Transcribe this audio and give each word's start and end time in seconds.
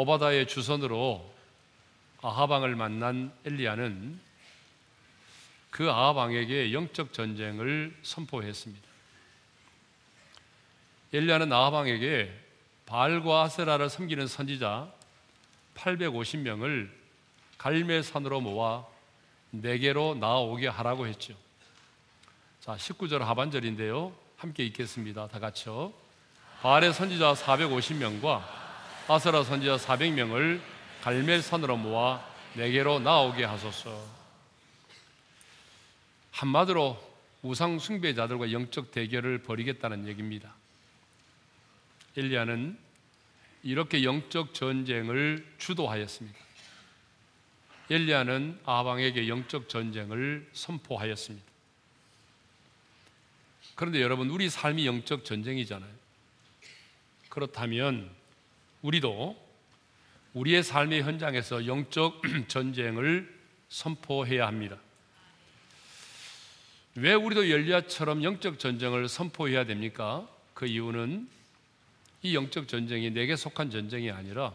오바다의 0.00 0.48
주선으로 0.48 1.30
아하방을 2.22 2.74
만난 2.74 3.30
엘리야는 3.44 4.18
그 5.70 5.90
아하방에게 5.90 6.72
영적 6.72 7.12
전쟁을 7.12 7.94
선포했습니다. 8.02 8.88
엘리야는 11.12 11.52
아하방에게 11.52 12.32
바알과 12.86 13.42
아세라를 13.42 13.90
섬기는 13.90 14.26
선지자 14.26 14.90
850명을 15.74 16.90
갈멜산으로 17.58 18.40
모아 18.40 18.86
내게로 19.50 20.14
나오게 20.14 20.66
하라고 20.68 21.08
했죠. 21.08 21.34
자, 22.60 22.74
19절 22.74 23.18
하반절인데요. 23.18 24.14
함께 24.38 24.64
읽겠습니다. 24.64 25.28
다 25.28 25.38
같이요. 25.38 25.92
바알의 26.62 26.94
선지자 26.94 27.34
450명과 27.34 28.59
아세라 29.12 29.42
선지자 29.42 29.76
400명을 29.78 30.60
갈멜산으로 31.02 31.76
모아 31.78 32.24
내게로 32.54 33.00
나오게 33.00 33.42
하소서. 33.42 34.06
한마디로 36.30 36.96
우상 37.42 37.80
숭배자들과 37.80 38.52
영적 38.52 38.92
대결을 38.92 39.42
벌이겠다는 39.42 40.06
얘기입니다. 40.06 40.54
엘리야는 42.16 42.78
이렇게 43.64 44.04
영적 44.04 44.54
전쟁을 44.54 45.44
주도하였습니다. 45.58 46.38
엘리야는 47.90 48.60
아방에게 48.64 49.26
영적 49.26 49.68
전쟁을 49.68 50.48
선포하였습니다. 50.52 51.50
그런데 53.74 54.00
여러분 54.02 54.30
우리 54.30 54.48
삶이 54.48 54.86
영적 54.86 55.24
전쟁이잖아요. 55.24 55.90
그렇다면 57.28 58.19
우리도 58.82 59.36
우리의 60.34 60.62
삶의 60.62 61.02
현장에서 61.02 61.66
영적 61.66 62.22
전쟁을 62.48 63.40
선포해야 63.68 64.46
합니다. 64.46 64.78
왜 66.94 67.14
우리도 67.14 67.44
엘리야처럼 67.44 68.22
영적 68.24 68.58
전쟁을 68.58 69.08
선포해야 69.08 69.64
됩니까? 69.64 70.28
그 70.54 70.66
이유는 70.66 71.28
이 72.22 72.34
영적 72.34 72.68
전쟁이 72.68 73.10
내게 73.10 73.36
속한 73.36 73.70
전쟁이 73.70 74.10
아니라 74.10 74.52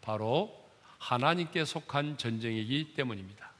바로 0.00 0.56
하나님께 0.98 1.64
속한 1.64 2.18
전쟁이기 2.18 2.94
때문입니다. 2.94 3.50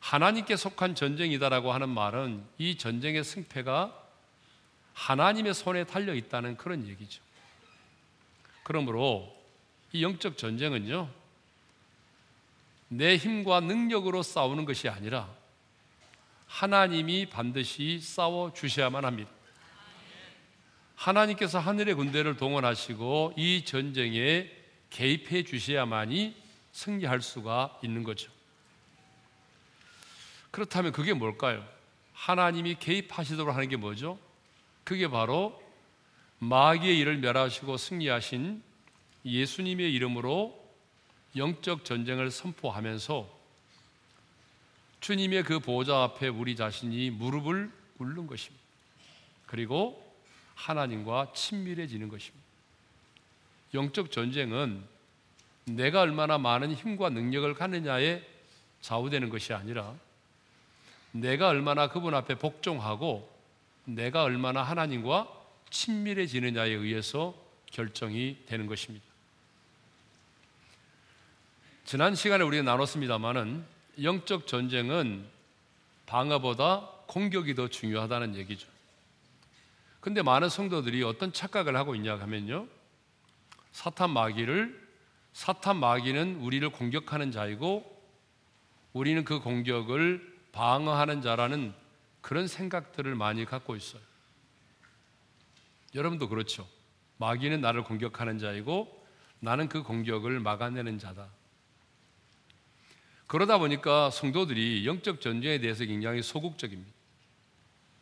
하나님께 0.00 0.56
속한 0.56 0.94
전쟁이다라고 0.94 1.72
하는 1.72 1.88
말은 1.88 2.44
이 2.58 2.76
전쟁의 2.76 3.24
승패가 3.24 4.02
하나님의 4.92 5.54
손에 5.54 5.84
달려 5.84 6.14
있다는 6.14 6.56
그런 6.56 6.86
얘기죠. 6.86 7.25
그러므로 8.66 9.32
이 9.92 10.02
영적 10.02 10.36
전쟁은요, 10.36 11.08
내 12.88 13.16
힘과 13.16 13.60
능력으로 13.60 14.24
싸우는 14.24 14.64
것이 14.64 14.88
아니라 14.88 15.32
하나님이 16.48 17.26
반드시 17.26 18.00
싸워 18.00 18.52
주셔야만 18.52 19.04
합니다. 19.04 19.30
하나님께서 20.96 21.60
하늘의 21.60 21.94
군대를 21.94 22.38
동원하시고 22.38 23.34
이 23.36 23.64
전쟁에 23.64 24.50
개입해 24.90 25.44
주셔야만이 25.44 26.34
승리할 26.72 27.22
수가 27.22 27.78
있는 27.84 28.02
거죠. 28.02 28.32
그렇다면 30.50 30.90
그게 30.90 31.12
뭘까요? 31.12 31.64
하나님이 32.14 32.74
개입하시도록 32.80 33.54
하는 33.54 33.68
게 33.68 33.76
뭐죠? 33.76 34.18
그게 34.82 35.06
바로 35.06 35.65
마귀의 36.38 36.98
일을 36.98 37.18
멸하시고 37.18 37.76
승리하신 37.76 38.62
예수님의 39.24 39.92
이름으로 39.94 40.64
영적 41.34 41.84
전쟁을 41.84 42.30
선포하면서 42.30 43.36
주님의 45.00 45.44
그 45.44 45.60
보좌 45.60 46.02
앞에 46.02 46.28
우리 46.28 46.56
자신이 46.56 47.10
무릎을 47.10 47.70
꿇는 47.98 48.26
것입니다. 48.26 48.64
그리고 49.46 50.02
하나님과 50.54 51.32
친밀해지는 51.34 52.08
것입니다. 52.08 52.44
영적 53.74 54.10
전쟁은 54.10 54.82
내가 55.66 56.00
얼마나 56.00 56.38
많은 56.38 56.72
힘과 56.74 57.10
능력을 57.10 57.52
갖느냐에 57.54 58.22
좌우되는 58.80 59.28
것이 59.30 59.52
아니라 59.52 59.94
내가 61.12 61.48
얼마나 61.48 61.88
그분 61.88 62.14
앞에 62.14 62.36
복종하고 62.36 63.28
내가 63.84 64.22
얼마나 64.22 64.62
하나님과 64.62 65.35
친밀해지느냐에 65.70 66.70
의해서 66.70 67.34
결정이 67.66 68.44
되는 68.46 68.66
것입니다. 68.66 69.04
지난 71.84 72.14
시간에 72.14 72.42
우리가 72.44 72.62
나눴습니다만은 72.64 73.64
영적 74.02 74.46
전쟁은 74.46 75.26
방어보다 76.06 76.90
공격이 77.06 77.54
더 77.54 77.68
중요하다는 77.68 78.36
얘기죠. 78.36 78.68
근데 80.00 80.22
많은 80.22 80.48
성도들이 80.48 81.02
어떤 81.02 81.32
착각을 81.32 81.76
하고 81.76 81.94
있냐 81.94 82.18
하면요. 82.18 82.66
사탄 83.72 84.10
마귀를 84.10 84.86
사탄 85.32 85.76
마귀는 85.76 86.36
우리를 86.36 86.68
공격하는 86.70 87.30
자이고 87.30 87.84
우리는 88.92 89.24
그 89.24 89.40
공격을 89.40 90.36
방어하는 90.52 91.22
자라는 91.22 91.74
그런 92.20 92.48
생각들을 92.48 93.14
많이 93.14 93.44
갖고 93.44 93.76
있어요. 93.76 94.00
여러분도 95.94 96.28
그렇죠. 96.28 96.68
마귀는 97.18 97.60
나를 97.60 97.84
공격하는 97.84 98.38
자이고 98.38 99.06
나는 99.40 99.68
그 99.68 99.82
공격을 99.82 100.40
막아내는 100.40 100.98
자다. 100.98 101.28
그러다 103.26 103.58
보니까 103.58 104.10
성도들이 104.10 104.86
영적 104.86 105.20
전쟁에 105.20 105.58
대해서 105.58 105.84
굉장히 105.84 106.22
소극적입니다. 106.22 106.92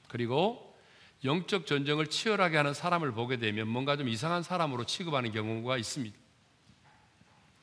그리고 0.08 0.76
영적 1.24 1.66
전쟁을 1.66 2.08
치열하게 2.08 2.58
하는 2.58 2.74
사람을 2.74 3.12
보게 3.12 3.38
되면 3.38 3.66
뭔가 3.66 3.96
좀 3.96 4.08
이상한 4.08 4.42
사람으로 4.42 4.84
취급하는 4.84 5.32
경우가 5.32 5.78
있습니다. 5.78 6.16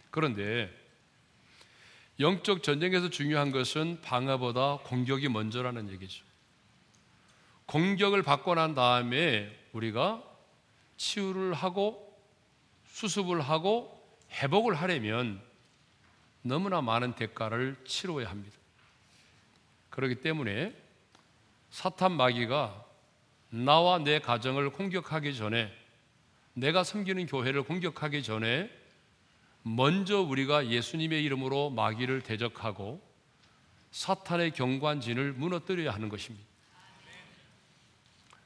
그런데 0.09 0.75
영적 2.19 2.63
전쟁에서 2.63 3.09
중요한 3.09 3.51
것은 3.51 4.01
방어보다 4.01 4.79
공격이 4.83 5.29
먼저라는 5.29 5.89
얘기죠. 5.91 6.25
공격을 7.67 8.23
받고 8.23 8.55
난 8.55 8.73
다음에 8.73 9.60
우리가 9.73 10.23
치유를 10.97 11.53
하고 11.53 12.11
수습을 12.87 13.41
하고 13.41 13.99
회복을 14.31 14.75
하려면 14.75 15.41
너무나 16.41 16.81
많은 16.81 17.13
대가를 17.13 17.75
치러야 17.85 18.29
합니다. 18.29 18.57
그렇기 19.89 20.15
때문에 20.21 20.75
사탄 21.69 22.13
마귀가 22.13 22.85
나와 23.49 23.99
내 23.99 24.19
가정을 24.19 24.71
공격하기 24.71 25.35
전에 25.35 25.71
내가 26.53 26.83
섬기는 26.83 27.25
교회를 27.27 27.63
공격하기 27.63 28.23
전에 28.23 28.69
먼저 29.63 30.21
우리가 30.21 30.67
예수님의 30.67 31.23
이름으로 31.23 31.69
마귀를 31.69 32.21
대적하고 32.21 33.01
사탄의 33.91 34.51
경관진을 34.51 35.33
무너뜨려야 35.33 35.93
하는 35.93 36.09
것입니다. 36.09 36.45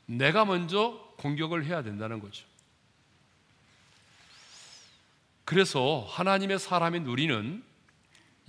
내가 0.07 0.45
먼저 0.45 1.04
공격을 1.17 1.65
해야 1.65 1.83
된다는 1.83 2.19
거죠. 2.19 2.45
그래서 5.45 6.05
하나님의 6.09 6.59
사람인 6.59 7.05
우리는 7.05 7.63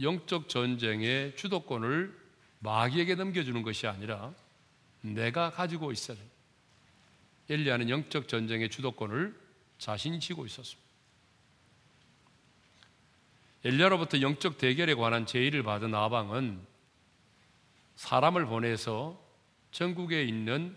영적 0.00 0.48
전쟁의 0.48 1.36
주도권을 1.36 2.16
마귀에게 2.60 3.14
넘겨주는 3.14 3.62
것이 3.62 3.86
아니라 3.86 4.32
내가 5.02 5.50
가지고 5.50 5.92
있어야 5.92 6.16
됩니다. 6.16 6.36
엘리야는 7.48 7.90
영적 7.90 8.28
전쟁의 8.28 8.70
주도권을 8.70 9.38
자신이 9.78 10.20
쥐고 10.20 10.46
있었습니다. 10.46 10.86
엘리야로부터 13.64 14.20
영적 14.20 14.58
대결에 14.58 14.94
관한 14.94 15.26
제의를 15.26 15.62
받은 15.62 15.94
아방은 15.94 16.60
사람을 17.96 18.46
보내서 18.46 19.20
전국에 19.72 20.24
있는 20.24 20.76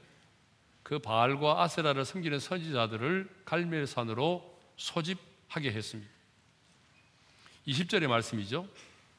그 0.89 0.97
바알과 0.97 1.61
아세라를 1.61 2.03
섬기는 2.03 2.39
선지자들을 2.39 3.29
갈멜산으로 3.45 4.59
소집하게 4.75 5.71
했습니다. 5.71 6.11
20절의 7.67 8.07
말씀이죠. 8.07 8.67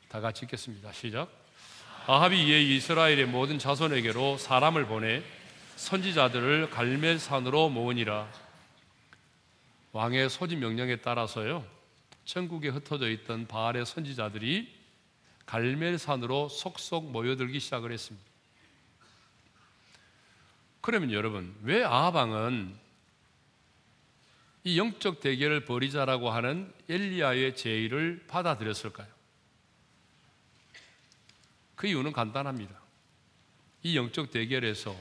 다 0.08 0.18
같이 0.20 0.46
읽겠습니다. 0.46 0.90
시작. 0.90 1.30
아합이 2.08 2.44
이에 2.44 2.60
이스라엘의 2.60 3.26
모든 3.26 3.60
자손에게로 3.60 4.38
사람을 4.38 4.86
보내 4.86 5.22
선지자들을 5.76 6.70
갈멜산으로 6.70 7.68
모으니라. 7.68 8.28
왕의 9.92 10.28
소집 10.28 10.58
명령에 10.58 10.96
따라서요. 10.96 11.64
전국에 12.24 12.70
흩어져 12.70 13.08
있던 13.10 13.46
바알의 13.46 13.86
선지자들이 13.86 14.74
갈멜산으로 15.46 16.48
속속 16.48 17.12
모여들기 17.12 17.60
시작을 17.60 17.92
했습니다. 17.92 18.29
그러면 20.80 21.12
여러분, 21.12 21.54
왜 21.62 21.84
아하방은 21.84 22.74
이 24.64 24.78
영적 24.78 25.20
대결을 25.20 25.64
벌이자라고 25.64 26.30
하는 26.30 26.72
엘리야의 26.88 27.56
제의를 27.56 28.24
받아들였을까요? 28.26 29.08
그 31.76 31.86
이유는 31.86 32.12
간단합니다. 32.12 32.78
이 33.82 33.96
영적 33.96 34.30
대결에서 34.30 34.94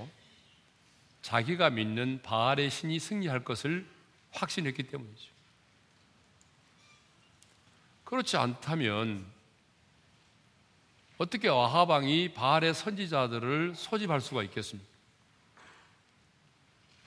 자기가 1.22 1.70
믿는 1.70 2.22
바알의 2.24 2.70
신이 2.70 3.00
승리할 3.00 3.44
것을 3.44 3.86
확신했기 4.32 4.84
때문이죠. 4.84 5.30
그렇지 8.06 8.38
않다면 8.38 9.26
어떻게 11.18 11.50
아하방이 11.50 12.34
바알의 12.34 12.74
선지자들을 12.74 13.76
소집할 13.76 14.22
수가 14.22 14.44
있겠습니까? 14.44 14.99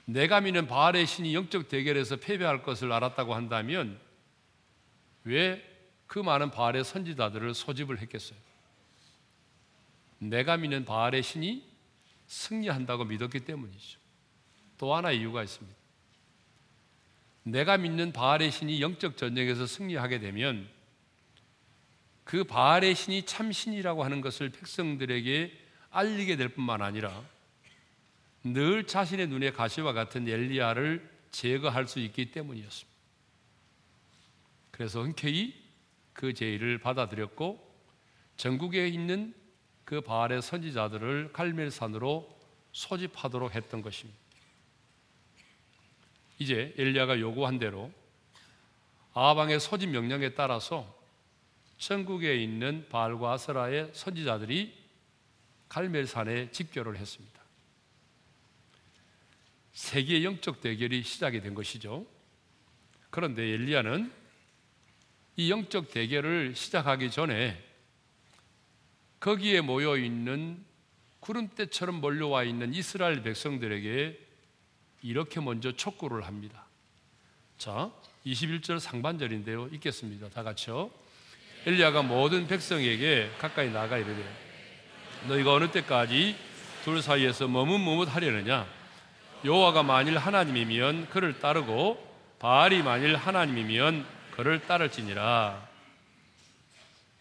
내가 0.05 0.41
믿는 0.41 0.67
바알의 0.67 1.05
신이 1.05 1.33
영적 1.33 1.69
대결에서 1.69 2.17
패배할 2.17 2.63
것을 2.63 2.91
알았다고 2.91 3.33
한다면 3.33 3.99
왜 5.23 5.73
그 6.13 6.19
많은 6.19 6.51
바알의 6.51 6.83
선지자들을 6.83 7.55
소집을 7.55 7.99
했겠어요? 8.01 8.37
내가 10.19 10.57
믿는 10.57 10.85
바알의 10.85 11.23
신이 11.23 11.67
승리한다고 12.27 13.05
믿었기 13.05 13.39
때문이죠. 13.39 13.99
또 14.77 14.93
하나 14.93 15.11
이유가 15.11 15.41
있습니다. 15.41 15.75
내가 17.41 17.77
믿는 17.77 18.13
바알의 18.13 18.51
신이 18.51 18.79
영적 18.79 19.17
전쟁에서 19.17 19.65
승리하게 19.65 20.19
되면 20.19 20.69
그 22.23 22.43
바알의 22.43 22.93
신이 22.93 23.23
참 23.25 23.51
신이라고 23.51 24.03
하는 24.03 24.21
것을 24.21 24.49
백성들에게 24.49 25.51
알리게 25.89 26.37
될 26.37 26.49
뿐만 26.49 26.83
아니라 26.83 27.23
늘 28.43 28.85
자신의 28.85 29.27
눈에 29.27 29.51
가시와 29.51 29.93
같은 29.93 30.27
엘리야를 30.27 31.09
제거할 31.31 31.87
수 31.87 31.99
있기 31.99 32.31
때문이었습니다. 32.31 32.93
그래서 34.71 35.01
흔쾌히 35.01 35.53
그 36.13 36.33
제의를 36.33 36.77
받아들였고 36.79 37.73
전국에 38.37 38.87
있는 38.87 39.33
그 39.85 40.01
바알의 40.01 40.41
선지자들을 40.41 41.31
갈멜산으로 41.33 42.37
소집하도록 42.71 43.53
했던 43.53 43.81
것입니다. 43.81 44.19
이제 46.39 46.73
엘리야가 46.77 47.19
요구한 47.19 47.59
대로 47.59 47.91
아방의 49.13 49.59
소집 49.59 49.89
명령에 49.89 50.33
따라서 50.33 51.01
전국에 51.77 52.35
있는 52.35 52.87
바알과 52.89 53.33
아스라의 53.33 53.91
선지자들이 53.93 54.73
갈멜산에 55.69 56.51
집결을 56.51 56.97
했습니다. 56.97 57.42
세계의 59.73 60.23
영적 60.23 60.61
대결이 60.61 61.03
시작이 61.03 61.41
된 61.41 61.53
것이죠. 61.53 62.05
그런데 63.09 63.43
엘리야는 63.43 64.11
이 65.35 65.51
영적 65.51 65.91
대결을 65.91 66.55
시작하기 66.55 67.09
전에 67.11 67.61
거기에 69.19 69.61
모여 69.61 69.97
있는 69.97 70.63
구름대처럼 71.19 72.01
몰려와 72.01 72.43
있는 72.43 72.73
이스라엘 72.73 73.23
백성들에게 73.23 74.19
이렇게 75.01 75.39
먼저 75.39 75.71
촉구를 75.71 76.25
합니다. 76.25 76.65
자, 77.57 77.91
21절 78.25 78.79
상반절인데요. 78.79 79.67
읽겠습니다. 79.67 80.29
다 80.29 80.43
같이요. 80.43 80.91
엘리야가 81.65 82.03
모든 82.03 82.45
백성에게 82.47 83.31
가까이 83.39 83.71
나가 83.71 83.97
이르되 83.97 84.23
너희가 85.27 85.53
어느 85.53 85.71
때까지 85.71 86.35
둘 86.83 87.01
사이에서 87.01 87.47
머뭇머뭇하려느냐 87.47 88.82
여호와가 89.45 89.83
만일 89.83 90.17
하나님이면 90.17 91.09
그를 91.09 91.39
따르고 91.39 92.11
바알이 92.39 92.81
만일 92.81 93.15
하나님이면 93.15 94.05
그를 94.31 94.65
따를지니라. 94.65 95.67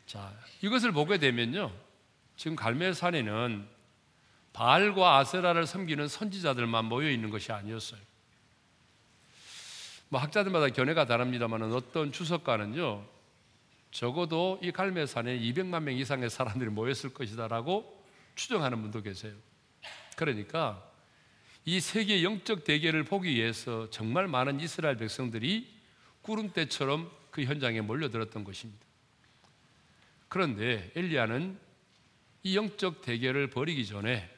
자, 0.07 0.33
이것을 0.61 0.93
보게 0.93 1.19
되면요. 1.19 1.73
지금 2.37 2.57
갈멜산에는 2.57 3.67
바알과 4.53 5.19
아세라를 5.19 5.67
섬기는 5.67 6.07
선지자들만 6.09 6.85
모여 6.85 7.11
있는 7.11 7.31
것이 7.31 7.51
아니었어요. 7.53 8.01
뭐 10.09 10.21
학자들마다 10.21 10.69
견해가 10.69 11.07
다릅니다만 11.07 11.73
어떤 11.73 12.13
주석가는요. 12.13 13.05
적어도 13.91 14.59
이 14.63 14.71
갈멜산에 14.71 15.39
200만 15.39 15.83
명 15.83 15.97
이상의 15.97 16.31
사람들이 16.31 16.71
모였을 16.71 17.13
것이다라고 17.13 18.05
추정하는 18.35 18.81
분도 18.83 19.03
계세요. 19.03 19.33
그러니까 20.17 20.83
이 21.65 21.81
세계 21.81 22.23
영적 22.25 22.65
대결을 22.65 23.05
보기 23.05 23.31
위해서 23.31 23.89
정말 23.91 24.27
많은 24.27 24.61
이스라엘 24.61 24.97
백성들이 24.97 25.73
구름대처럼 26.23 27.11
그 27.31 27.45
현장에 27.45 27.81
몰려들었던 27.81 28.45
것입니다. 28.45 28.85
그런데 30.29 30.91
엘리야는 30.97 31.59
이 32.45 32.57
영적 32.57 33.03
대결을 33.03 33.49
벌이기 33.49 33.87
전에 33.87 34.29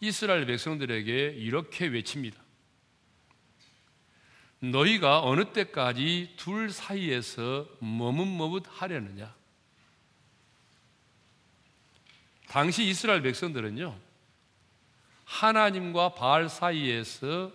이스라엘 0.00 0.46
백성들에게 0.46 1.34
이렇게 1.36 1.86
외칩니다. 1.86 2.40
너희가 4.60 5.22
어느 5.22 5.52
때까지 5.52 6.34
둘 6.36 6.70
사이에서 6.70 7.68
머뭇머뭇 7.80 8.64
하려느냐? 8.68 9.34
당시 12.46 12.84
이스라엘 12.84 13.22
백성들은요, 13.22 13.98
하나님과 15.30 16.14
바알 16.14 16.48
사이에서 16.48 17.52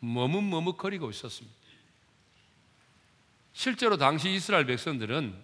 머뭇머뭇거리고 0.00 1.10
있었습니다. 1.10 1.56
실제로 3.52 3.98
당시 3.98 4.30
이스라엘 4.30 4.64
백성들은 4.64 5.36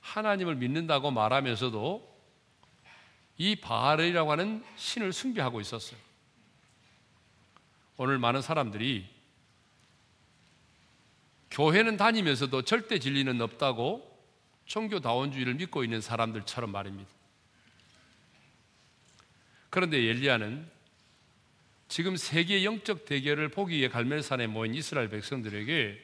하나님을 0.00 0.56
믿는다고 0.56 1.12
말하면서도 1.12 2.12
이 3.38 3.56
바알이라고 3.56 4.32
하는 4.32 4.64
신을 4.76 5.12
숭배하고 5.12 5.60
있었어요. 5.60 5.98
오늘 7.96 8.18
많은 8.18 8.42
사람들이 8.42 9.08
교회는 11.52 11.96
다니면서도 11.96 12.62
절대 12.62 12.98
진리는 12.98 13.40
없다고 13.40 14.12
종교다원주의를 14.66 15.54
믿고 15.54 15.84
있는 15.84 16.00
사람들처럼 16.00 16.72
말입니다. 16.72 17.08
그런데 19.70 19.98
엘리야는 19.98 20.73
지금 21.94 22.16
세계 22.16 22.64
영적 22.64 23.04
대결을 23.04 23.50
보기 23.50 23.76
위해 23.76 23.88
갈멜산에 23.88 24.48
모인 24.48 24.74
이스라엘 24.74 25.08
백성들에게 25.10 25.96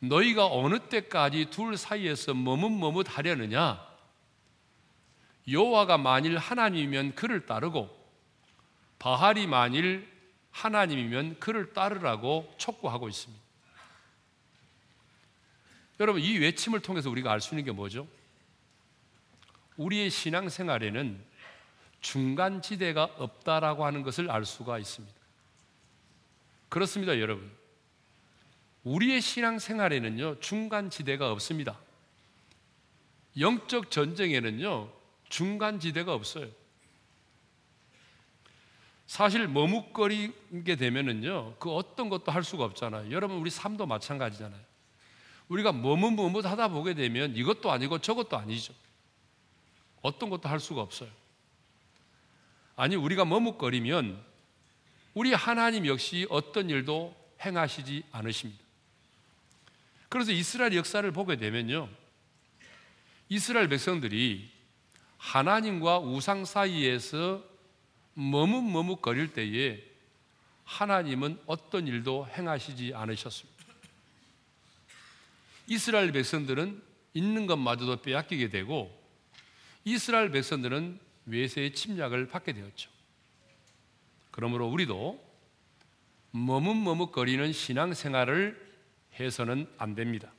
너희가 0.00 0.48
어느 0.48 0.80
때까지 0.80 1.50
둘 1.50 1.76
사이에서 1.76 2.34
머뭇머뭇 2.34 3.06
하려느냐? 3.08 3.80
여호와가 5.48 5.98
만일 5.98 6.36
하나님이면 6.36 7.14
그를 7.14 7.46
따르고 7.46 7.96
바할이 8.98 9.46
만일 9.46 10.10
하나님이면 10.50 11.38
그를 11.38 11.72
따르라고 11.72 12.52
촉구하고 12.58 13.08
있습니다. 13.08 13.40
여러분 16.00 16.20
이 16.20 16.38
외침을 16.38 16.80
통해서 16.80 17.08
우리가 17.08 17.30
알 17.30 17.40
수 17.40 17.54
있는 17.54 17.64
게 17.64 17.70
뭐죠? 17.70 18.08
우리의 19.76 20.10
신앙생활에는 20.10 21.31
중간 22.02 22.60
지대가 22.60 23.04
없다라고 23.16 23.86
하는 23.86 24.02
것을 24.02 24.30
알 24.30 24.44
수가 24.44 24.78
있습니다. 24.78 25.16
그렇습니다, 26.68 27.18
여러분. 27.18 27.50
우리의 28.84 29.20
신앙 29.20 29.58
생활에는요, 29.58 30.40
중간 30.40 30.90
지대가 30.90 31.30
없습니다. 31.32 31.78
영적 33.38 33.90
전쟁에는요, 33.90 34.90
중간 35.28 35.78
지대가 35.80 36.12
없어요. 36.12 36.48
사실 39.06 39.46
머뭇거리게 39.46 40.76
되면은요, 40.76 41.54
그 41.58 41.70
어떤 41.70 42.08
것도 42.08 42.32
할 42.32 42.42
수가 42.42 42.64
없잖아요. 42.64 43.12
여러분, 43.12 43.36
우리 43.38 43.50
삶도 43.50 43.86
마찬가지잖아요. 43.86 44.60
우리가 45.48 45.72
머뭇머뭇 45.72 46.44
하다 46.44 46.68
보게 46.68 46.94
되면 46.94 47.36
이것도 47.36 47.70
아니고 47.70 47.98
저것도 47.98 48.36
아니죠. 48.36 48.74
어떤 50.00 50.30
것도 50.30 50.48
할 50.48 50.58
수가 50.58 50.80
없어요. 50.80 51.21
아니 52.76 52.96
우리가 52.96 53.24
머뭇거리면 53.24 54.22
우리 55.14 55.32
하나님 55.32 55.86
역시 55.86 56.26
어떤 56.30 56.70
일도 56.70 57.14
행하시지 57.44 58.04
않으십니다. 58.12 58.62
그래서 60.08 60.32
이스라엘 60.32 60.74
역사를 60.74 61.10
보게 61.10 61.36
되면요. 61.36 61.88
이스라엘 63.28 63.68
백성들이 63.68 64.50
하나님과 65.18 66.00
우상 66.00 66.44
사이에서 66.44 67.42
머뭇머뭇거릴 68.14 69.32
때에 69.32 69.82
하나님은 70.64 71.40
어떤 71.46 71.86
일도 71.86 72.26
행하시지 72.28 72.92
않으셨습니다. 72.94 73.64
이스라엘 75.66 76.12
백성들은 76.12 76.82
있는 77.14 77.46
것마저도 77.46 78.02
빼앗기게 78.02 78.48
되고 78.48 78.90
이스라엘 79.84 80.30
백성들은 80.30 80.98
외세의 81.26 81.74
침략을 81.74 82.28
받게 82.28 82.52
되었죠. 82.52 82.90
그러므로 84.30 84.66
우리도 84.68 85.22
머뭇머뭇거리는 86.32 87.52
신앙생활을 87.52 88.72
해서는 89.20 89.70
안 89.78 89.94
됩니다. 89.94 90.32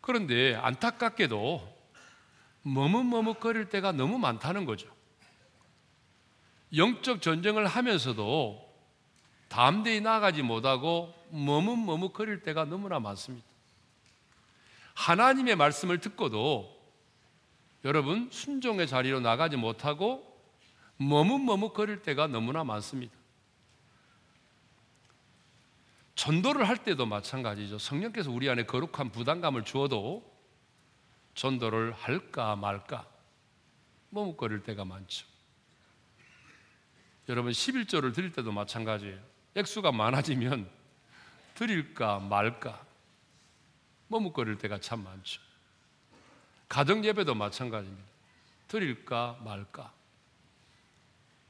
그런데 0.00 0.56
안타깝게도 0.56 1.82
머뭇머뭇거릴 2.62 3.68
때가 3.68 3.92
너무 3.92 4.18
많다는 4.18 4.64
거죠. 4.64 4.92
영적 6.74 7.22
전쟁을 7.22 7.66
하면서도 7.66 8.72
담대히 9.48 10.00
나가지 10.00 10.42
못하고 10.42 11.14
머뭇머뭇거릴 11.30 12.42
때가 12.42 12.64
너무나 12.64 12.98
많습니다. 12.98 13.46
하나님의 14.94 15.56
말씀을 15.56 15.98
듣고도 15.98 16.71
여러분 17.84 18.28
순종의 18.30 18.86
자리로 18.86 19.20
나가지 19.20 19.56
못하고 19.56 20.30
머뭇머뭇거릴 20.96 22.02
때가 22.02 22.28
너무나 22.28 22.64
많습니다. 22.64 23.14
전도를 26.14 26.68
할 26.68 26.76
때도 26.84 27.06
마찬가지죠. 27.06 27.78
성령께서 27.78 28.30
우리 28.30 28.48
안에 28.48 28.64
거룩한 28.66 29.10
부담감을 29.10 29.64
주어도 29.64 30.30
전도를 31.34 31.92
할까 31.92 32.54
말까 32.54 33.08
머뭇거릴 34.10 34.62
때가 34.62 34.84
많죠. 34.84 35.26
여러분 37.28 37.50
11조를 37.52 38.14
드릴 38.14 38.30
때도 38.32 38.52
마찬가지예요. 38.52 39.18
액수가 39.54 39.90
많아지면 39.92 40.70
드릴까 41.54 42.20
말까 42.20 42.84
머뭇거릴 44.08 44.58
때가 44.58 44.78
참 44.78 45.02
많죠. 45.02 45.40
가정 46.72 47.04
예배도 47.04 47.34
마찬가지입니다. 47.34 48.02
드릴까 48.68 49.40
말까. 49.44 49.92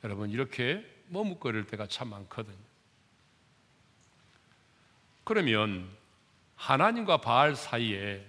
여러분 0.02 0.30
이렇게 0.30 0.84
머뭇거릴 1.10 1.64
때가 1.68 1.86
참 1.86 2.08
많거든요. 2.10 2.56
그러면 5.22 5.88
하나님과 6.56 7.18
바알 7.18 7.54
사이에 7.54 8.28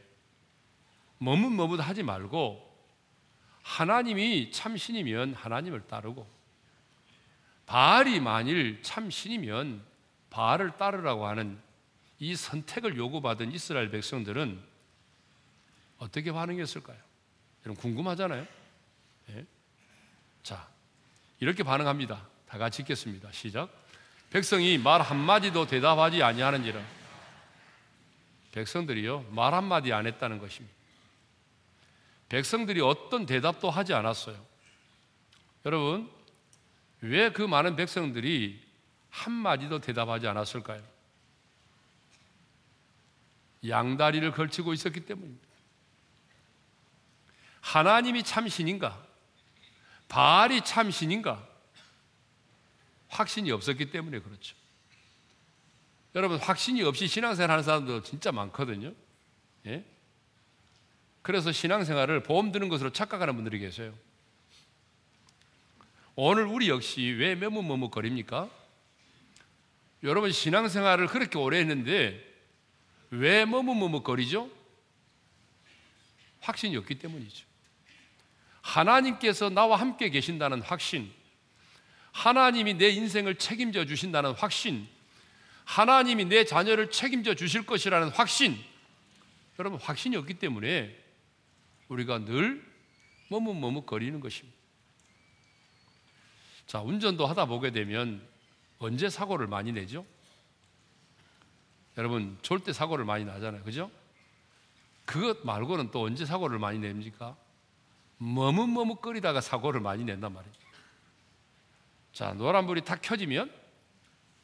머뭇머뭇하지 1.18 2.04
말고 2.04 2.62
하나님이 3.64 4.52
참 4.52 4.78
신이면 4.78 5.34
하나님을 5.34 5.88
따르고 5.88 6.30
바알이 7.66 8.20
만일 8.20 8.84
참 8.84 9.10
신이면 9.10 9.84
바알을 10.30 10.78
따르라고 10.78 11.26
하는 11.26 11.60
이 12.20 12.36
선택을 12.36 12.98
요구받은 12.98 13.52
이스라엘 13.52 13.90
백성들은 13.90 14.73
어떻게 16.04 16.32
반응했을까요? 16.32 16.98
여러분 17.66 17.82
궁금하잖아요. 17.82 18.46
네? 19.28 19.46
자, 20.44 20.68
이렇게 21.40 21.64
반응합니다. 21.64 22.28
다 22.48 22.58
같이 22.58 22.82
읽겠습니다. 22.82 23.32
시작. 23.32 23.70
백성이 24.34 24.80
말 24.80 25.02
한마디도 25.02 25.68
대답하지 25.68 26.24
아니하는지라 26.24 26.82
백성들이요 28.52 29.28
말 29.30 29.54
한마디 29.54 29.94
안 29.94 30.08
했다는 30.08 30.40
것입니다 30.40 30.76
백성들이 32.30 32.82
어떤 32.82 33.28
대답도 33.28 33.70
하지 33.70 33.94
않았어요 33.94 34.44
여러분 35.68 36.10
왜 37.02 37.30
그 37.30 37.44
많은 37.44 37.76
백성들이 37.76 38.60
한마디도 39.12 39.82
대답하지 39.82 40.28
않았을까요? 40.28 40.82
양다리를 43.68 44.32
걸치고 44.32 44.74
있었기 44.74 45.02
때문입니다 45.02 45.53
하나님이 47.64 48.24
참신인가? 48.24 49.02
바알이 50.10 50.62
참신인가? 50.66 51.48
확신이 53.08 53.52
없었기 53.52 53.90
때문에 53.90 54.20
그렇죠. 54.20 54.56
여러분 56.14 56.38
확신이 56.40 56.84
없이 56.84 57.08
신앙생활 57.08 57.50
하는 57.50 57.64
사람도 57.64 58.04
진짜 58.04 58.32
많거든요. 58.32 58.94
예? 59.66 59.84
그래서 61.22 61.52
신앙생활을 61.54 62.22
보험 62.22 62.52
드는 62.52 62.68
것으로 62.68 62.92
착각하는 62.92 63.34
분들이 63.36 63.60
계세요. 63.60 63.94
오늘 66.16 66.46
우리 66.46 66.68
역시 66.70 67.02
왜 67.02 67.34
머뭇머뭇거립니까? 67.34 68.50
여러분 70.04 70.32
신앙생활을 70.34 71.08
그렇게 71.08 71.40
오래 71.40 71.60
했는데 71.60 72.22
왜 73.10 73.46
머뭇머뭇거리죠? 73.46 74.52
확신이 76.42 76.76
없기 76.76 77.00
때문이죠. 77.00 77.53
하나님께서 78.64 79.50
나와 79.50 79.76
함께 79.76 80.10
계신다는 80.10 80.62
확신, 80.62 81.12
하나님이 82.14 82.76
내 82.76 82.90
인생을 82.90 83.36
책임져 83.36 83.86
주신다는 83.86 84.32
확신, 84.32 84.88
하나님이 85.66 86.26
내 86.26 86.46
자녀를 86.46 86.90
책임져 86.90 87.36
주실 87.36 87.66
것이라는 87.66 88.10
확신, 88.10 88.58
여러분, 89.60 89.80
확신이 89.80 90.16
없기 90.16 90.36
때문에 90.36 90.98
우리가 91.90 92.26
늘 92.26 92.66
머뭇머뭇거리는 93.30 94.20
것입니다. 94.20 94.58
자, 96.66 96.82
운전도 96.82 97.28
하다 97.28 97.46
보게 97.46 97.72
되면 97.72 98.26
언제 98.80 99.10
사고를 99.10 99.48
많이 99.48 99.72
내죠? 99.72 100.06
여러분, 101.98 102.38
졸때 102.42 102.74
사고를 102.74 103.06
많이 103.06 103.26
나잖아요. 103.26 103.64
그죠? 103.64 103.92
그것 105.06 105.46
말고는 105.46 105.92
또 105.92 106.02
언제 106.02 106.26
사고를 106.26 106.60
많이 106.60 106.80
냅니까? 106.80 107.36
머뭇머뭇거리다가 108.18 109.42
사고를 109.42 109.82
많이 109.82 110.04
낸단 110.04 110.34
말이에요. 110.34 110.54
자, 112.14 112.34
노란불이 112.34 112.86
탁 112.86 113.02
켜지면 113.02 113.52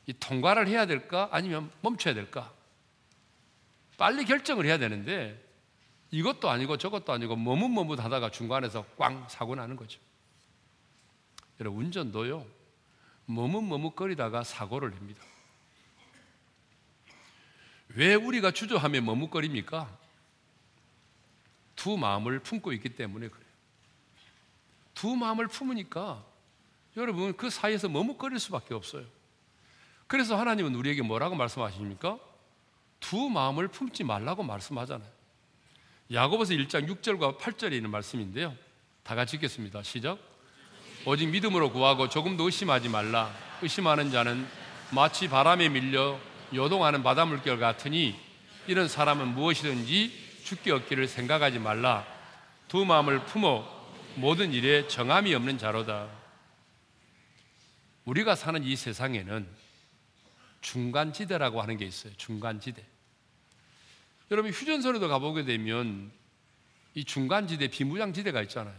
이 0.08 0.14
통과를 0.14 0.68
해야 0.68 0.86
될까? 0.86 1.30
아니면 1.32 1.72
멈춰야 1.82 2.14
될까? 2.14 2.52
빨리 3.98 4.26
결정을 4.26 4.66
해야 4.66 4.78
되는데 4.78 5.40
이것도 6.12 6.50
아니고 6.50 6.78
저것도 6.78 7.14
아니고 7.14 7.36
머뭇머뭇 7.36 8.00
하다가 8.00 8.32
중간에서 8.32 8.86
꽝 8.98 9.28
사고 9.30 9.56
나는 9.56 9.76
거죠. 9.76 10.00
여러분, 11.60 11.86
운전도요, 11.86 12.46
머뭇머뭇거리다가 13.26 14.44
사고를 14.44 14.92
냅니다. 14.92 15.22
왜 17.90 18.16
우리가 18.16 18.52
주저하며 18.52 19.02
머뭇거립니까? 19.02 19.98
두 21.76 21.98
마음을 21.98 22.40
품고 22.40 22.74
있기 22.74 22.90
때문에 22.90 23.28
그래요. 23.28 23.49
두 24.94 25.16
마음을 25.16 25.48
품으니까 25.48 26.24
여러분 26.98 27.36
그 27.36 27.50
사이에서 27.50 27.88
머뭇거릴 27.88 28.40
수밖에 28.40 28.74
없어요. 28.74 29.06
그래서 30.08 30.38
하나님은 30.38 30.76
우리에게 30.76 31.02
뭐라고 31.02 31.36
말씀하십니까? 31.36 32.18
두 33.00 33.30
마음을 33.30 33.68
품지 33.68 34.04
말라고 34.04 34.44
말씀하잖아요. 34.44 35.10
야고보서 36.12 36.54
1장 36.56 36.90
6절과 36.90 37.38
8절에 37.38 37.74
있는 37.74 37.92
말씀인데요. 37.92 38.56
다 39.04 39.16
같이 39.16 39.38
읽겠습니다. 39.38 39.84
시작. 39.84 40.18
오직 41.06 41.28
믿음으로 41.28 41.72
구하고 41.72 42.10
조금도 42.10 42.46
의심하지 42.46 42.90
말라. 42.90 43.32
의심하는 43.62 44.12
자는 44.12 44.48
마치 44.92 45.30
바람에 45.30 45.70
밀려 45.70 46.20
요동하는 46.54 47.04
바다 47.04 47.26
물결 47.26 47.60
같으니 47.60 48.20
이런 48.68 48.88
사람은 48.88 49.30
무엇이든지 49.30 50.42
죽기 50.44 50.72
얻기를 50.72 51.08
생각하지 51.08 51.60
말라. 51.60 52.06
두 52.68 52.86
마음을 52.86 53.26
품어 53.26 53.79
모든 54.16 54.52
일에 54.52 54.88
정함이 54.88 55.34
없는 55.34 55.58
자로다. 55.58 56.10
우리가 58.06 58.36
사는 58.36 58.64
이 58.64 58.76
세상에는 58.76 59.48
중간지대라고 60.62 61.62
하는 61.62 61.78
게 61.78 61.86
있어요. 61.86 62.14
중간지대. 62.18 62.84
여러분 64.32 64.52
휴전선에도 64.52 65.08
가보게 65.08 65.46
되면 65.46 66.12
이 66.96 67.04
중간지대 67.04 67.70
비무장지대가 67.70 68.42
있잖아요. 68.44 68.76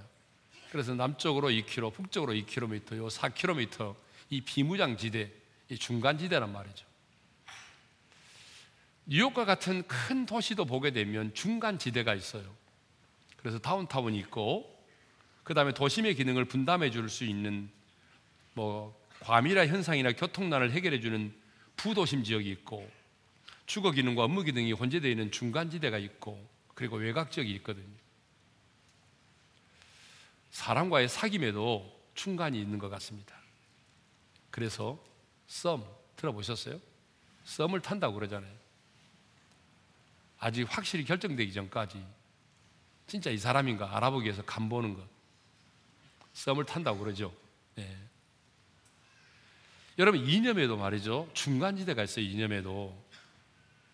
그래서 0.70 0.94
남쪽으로 0.94 1.49
2km, 1.49 1.92
북쪽으로 1.92 2.32
2km, 2.34 2.96
요 2.99 3.08
4km 3.08 3.96
이 4.30 4.40
비무장지대, 4.40 5.30
이 5.70 5.78
중간지대란 5.78 6.52
말이죠. 6.52 6.87
뉴욕과 9.06 9.44
같은 9.44 9.87
큰 9.88 10.26
도시도 10.26 10.66
보게 10.66 10.92
되면 10.92 11.34
중간지대가 11.34 12.14
있어요. 12.14 12.44
그래서 13.38 13.58
다운타운이 13.58 14.16
있고, 14.18 14.79
그 15.44 15.54
다음에 15.54 15.73
도심의 15.73 16.14
기능을 16.14 16.44
분담해 16.44 16.90
줄 16.90 17.09
수 17.09 17.25
있는 17.25 17.70
뭐 18.54 18.99
과밀화 19.20 19.66
현상이나 19.66 20.12
교통난을 20.12 20.73
해결해 20.73 21.00
주는 21.00 21.32
부도심 21.76 22.25
지역이 22.25 22.50
있고 22.50 22.90
주거 23.66 23.90
기능과 23.90 24.25
업무 24.25 24.42
기능이 24.42 24.73
혼재되어 24.73 25.11
있는 25.11 25.30
중간 25.30 25.70
지대가 25.70 25.99
있고 25.99 26.44
그리고 26.75 26.97
외곽 26.97 27.30
지역이 27.30 27.52
있거든요. 27.56 27.87
사람과의 30.50 31.09
사귐에도 31.09 31.90
중간이 32.14 32.61
있는 32.61 32.78
것 32.78 32.88
같습니다. 32.88 33.35
그래서 34.50 34.99
썸 35.47 35.85
들어보셨어요? 36.16 36.80
썸을 37.44 37.80
탄다고 37.80 38.14
그러잖아요. 38.14 38.52
아직 40.38 40.64
확실히 40.68 41.04
결정되기 41.04 41.52
전까지 41.52 42.04
진짜 43.06 43.30
이 43.30 43.38
사람인가 43.38 43.97
알아보기 43.97 44.25
위해서 44.25 44.42
간 44.42 44.68
보는 44.68 44.94
것. 44.94 45.19
썸을 46.40 46.64
탄다고 46.64 47.00
그러죠. 47.00 47.35
네. 47.75 47.97
여러분 49.99 50.26
이념에도 50.26 50.78
말이죠. 50.78 51.28
중간지대가 51.35 52.02
있어요. 52.02 52.25
이념에도. 52.25 52.97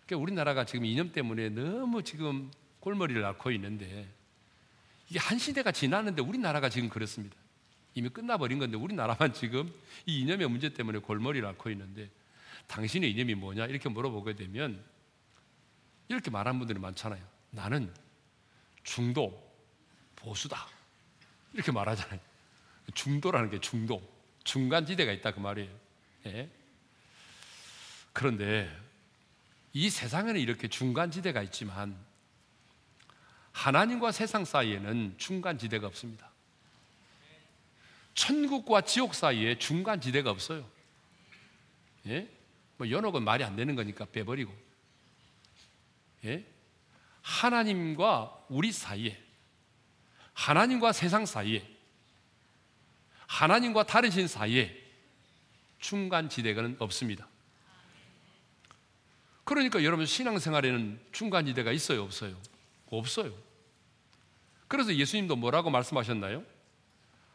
그러니까 0.05 0.23
우리나라가 0.23 0.65
지금 0.65 0.85
이념 0.85 1.11
때문에 1.11 1.49
너무 1.49 2.03
지금 2.03 2.49
골머리를 2.79 3.23
앓고 3.25 3.51
있는데 3.51 4.07
이게 5.09 5.19
한 5.19 5.37
시대가 5.37 5.73
지났는데 5.73 6.21
우리나라가 6.21 6.69
지금 6.69 6.87
그렇습니다. 6.87 7.35
이미 7.93 8.07
끝나버린 8.07 8.59
건데 8.59 8.77
우리나라만 8.77 9.33
지금 9.33 9.69
이 10.05 10.21
이념의 10.21 10.47
문제 10.47 10.69
때문에 10.69 10.99
골머리를 10.99 11.45
앓고 11.45 11.69
있는데 11.71 12.09
당신의 12.67 13.11
이념이 13.11 13.35
뭐냐 13.35 13.65
이렇게 13.65 13.89
물어보게 13.89 14.35
되면 14.35 14.81
이렇게 16.07 16.31
말하는 16.31 16.59
분들이 16.59 16.79
많잖아요. 16.79 17.21
나는 17.49 17.93
중도 18.83 19.37
보수다 20.15 20.67
이렇게 21.51 21.73
말하잖아요. 21.73 22.26
중도라는 22.93 23.49
게 23.49 23.59
중도 23.59 24.01
중간지대가 24.43 25.11
있다 25.11 25.31
그 25.31 25.39
말이에요. 25.39 25.69
예? 26.27 26.49
그런데 28.13 28.69
이 29.73 29.89
세상에는 29.89 30.39
이렇게 30.39 30.67
중간지대가 30.67 31.41
있지만 31.43 31.97
하나님과 33.51 34.11
세상 34.11 34.45
사이에는 34.45 35.15
중간지대가 35.17 35.87
없습니다. 35.87 36.31
천국과 38.13 38.81
지옥 38.81 39.13
사이에 39.13 39.59
중간지대가 39.59 40.31
없어요. 40.31 40.67
예? 42.07 42.27
뭐 42.77 42.89
연옥은 42.89 43.23
말이 43.23 43.43
안 43.43 43.55
되는 43.55 43.75
거니까 43.75 44.05
빼버리고. 44.05 44.53
예? 46.25 46.45
하나님과 47.21 48.45
우리 48.49 48.71
사이에, 48.71 49.21
하나님과 50.33 50.93
세상 50.93 51.25
사이에, 51.25 51.76
하나님과 53.27 53.85
다른 53.85 54.09
신 54.09 54.27
사이에 54.27 54.75
중간 55.79 56.29
지대가 56.29 56.67
없습니다. 56.79 57.27
그러니까 59.43 59.83
여러분 59.83 60.05
신앙생활에는 60.05 60.99
중간 61.11 61.45
지대가 61.45 61.71
있어요, 61.71 62.03
없어요? 62.03 62.35
없어요. 62.87 63.33
그래서 64.67 64.93
예수님도 64.93 65.35
뭐라고 65.35 65.69
말씀하셨나요? 65.69 66.43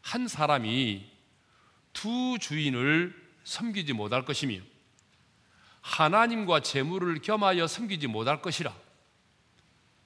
한 0.02 0.28
사람이 0.28 1.10
두 1.92 2.38
주인을 2.38 3.14
섬기지 3.44 3.92
못할 3.92 4.24
것이며 4.24 4.60
하나님과 5.80 6.60
재물을 6.60 7.20
겸하여 7.20 7.66
섬기지 7.66 8.06
못할 8.06 8.42
것이라. 8.42 8.74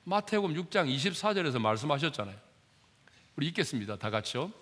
마태복음 0.04 0.54
6장 0.54 0.94
24절에서 0.94 1.58
말씀하셨잖아요. 1.58 2.38
우리 3.34 3.48
읽겠습니다. 3.48 3.96
다 3.96 4.10
같이요. 4.10 4.52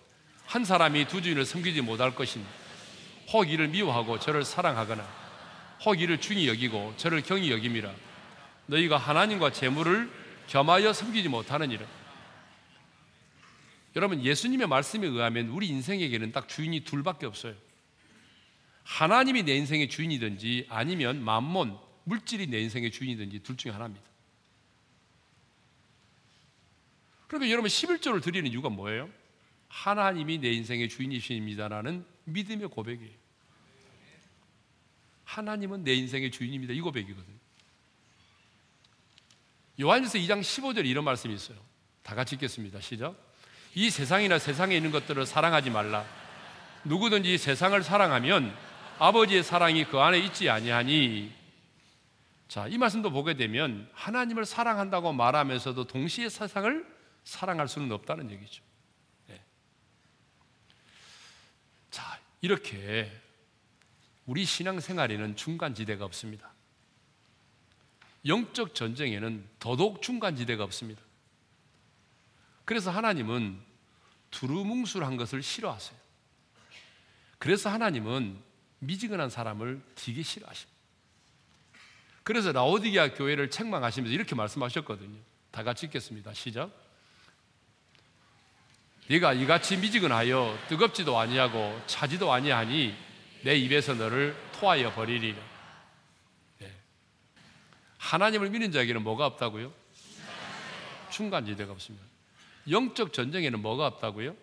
한 0.46 0.64
사람이 0.64 1.06
두 1.08 1.22
주인을 1.22 1.44
섬기지 1.44 1.80
못할 1.80 2.14
것이니 2.14 2.44
혹 3.32 3.50
이를 3.50 3.68
미워하고 3.68 4.18
저를 4.18 4.44
사랑하거나 4.44 5.06
혹 5.84 6.00
이를 6.00 6.20
중히 6.20 6.48
여기고 6.48 6.94
저를 6.96 7.22
경히 7.22 7.50
여김이라. 7.50 7.92
너희가 8.66 8.96
하나님과 8.96 9.52
재물을 9.52 10.10
겸하여 10.46 10.92
섬기지 10.92 11.28
못하느니라. 11.28 11.86
여러분 13.96 14.22
예수님의 14.22 14.66
말씀에 14.66 15.06
의하면 15.06 15.48
우리 15.48 15.68
인생에게는 15.68 16.32
딱 16.32 16.48
주인이 16.48 16.80
둘밖에 16.80 17.26
없어요. 17.26 17.54
하나님이 18.82 19.44
내 19.44 19.56
인생의 19.56 19.88
주인이든지 19.88 20.66
아니면 20.68 21.22
만몬 21.22 21.78
물질이 22.04 22.48
내 22.48 22.60
인생의 22.60 22.90
주인이든지 22.90 23.40
둘 23.40 23.56
중에 23.56 23.72
하나입니다. 23.72 24.04
그러니까 27.28 27.50
여러분 27.50 27.68
11조를 27.68 28.22
드리는 28.22 28.50
이유가 28.50 28.68
뭐예요? 28.68 29.08
하나님이 29.74 30.38
내 30.38 30.50
인생의 30.52 30.88
주인이십니다라는 30.88 32.06
믿음의 32.24 32.68
고백이에요. 32.68 33.24
하나님은 35.24 35.82
내 35.82 35.94
인생의 35.94 36.30
주인입니다. 36.30 36.72
이 36.72 36.80
고백이거든요. 36.80 37.36
요한일서 39.80 40.18
2장 40.18 40.40
15절 40.40 40.86
이런 40.86 41.04
말씀이 41.04 41.34
있어요. 41.34 41.58
다 42.02 42.14
같이 42.14 42.36
읽겠습니다. 42.36 42.80
시작. 42.80 43.16
이 43.74 43.90
세상이나 43.90 44.38
세상에 44.38 44.76
있는 44.76 44.92
것들을 44.92 45.26
사랑하지 45.26 45.70
말라. 45.70 46.06
누구든지 46.84 47.36
세상을 47.38 47.82
사랑하면 47.82 48.56
아버지의 49.00 49.42
사랑이 49.42 49.84
그 49.86 49.98
안에 49.98 50.20
있지 50.20 50.48
아니하니 50.48 51.32
자, 52.46 52.68
이 52.68 52.78
말씀도 52.78 53.10
보게 53.10 53.34
되면 53.34 53.90
하나님을 53.92 54.44
사랑한다고 54.44 55.12
말하면서도 55.12 55.84
동시에 55.88 56.28
세상을 56.28 56.86
사랑할 57.24 57.66
수는 57.66 57.90
없다는 57.90 58.30
얘기죠. 58.30 58.62
네. 59.26 59.40
자, 61.94 62.18
이렇게 62.40 63.08
우리 64.26 64.44
신앙생활에는 64.44 65.36
중간지대가 65.36 66.04
없습니다. 66.06 66.52
영적 68.26 68.74
전쟁에는 68.74 69.48
더더욱 69.60 70.02
중간지대가 70.02 70.64
없습니다. 70.64 71.00
그래서 72.64 72.90
하나님은 72.90 73.60
두루뭉술한 74.32 75.16
것을 75.16 75.40
싫어하세요. 75.40 75.96
그래서 77.38 77.70
하나님은 77.70 78.42
미지근한 78.80 79.30
사람을 79.30 79.80
되게 79.94 80.24
싫어하십니다. 80.24 80.76
그래서 82.24 82.50
라오디게아 82.50 83.14
교회를 83.14 83.50
책망하시면서 83.50 84.12
이렇게 84.12 84.34
말씀하셨거든요. 84.34 85.20
다 85.52 85.62
같이 85.62 85.86
읽겠습니다. 85.86 86.34
시작. 86.34 86.72
네가 89.08 89.34
이같이 89.34 89.76
미지근하여 89.76 90.58
뜨겁지도 90.68 91.18
아니하고 91.18 91.80
차지도 91.86 92.32
아니하니 92.32 92.94
내 93.42 93.56
입에서 93.56 93.94
너를 93.94 94.34
토하여 94.52 94.94
버리리라. 94.94 95.38
네. 96.58 96.72
하나님을 97.98 98.48
믿는 98.48 98.72
자에게는 98.72 99.02
뭐가 99.02 99.26
없다고요? 99.26 99.72
중간지대가 101.10 101.72
없습니다. 101.72 102.04
영적 102.70 103.12
전쟁에는 103.12 103.60
뭐가 103.60 103.86
없다고요? 103.86 104.34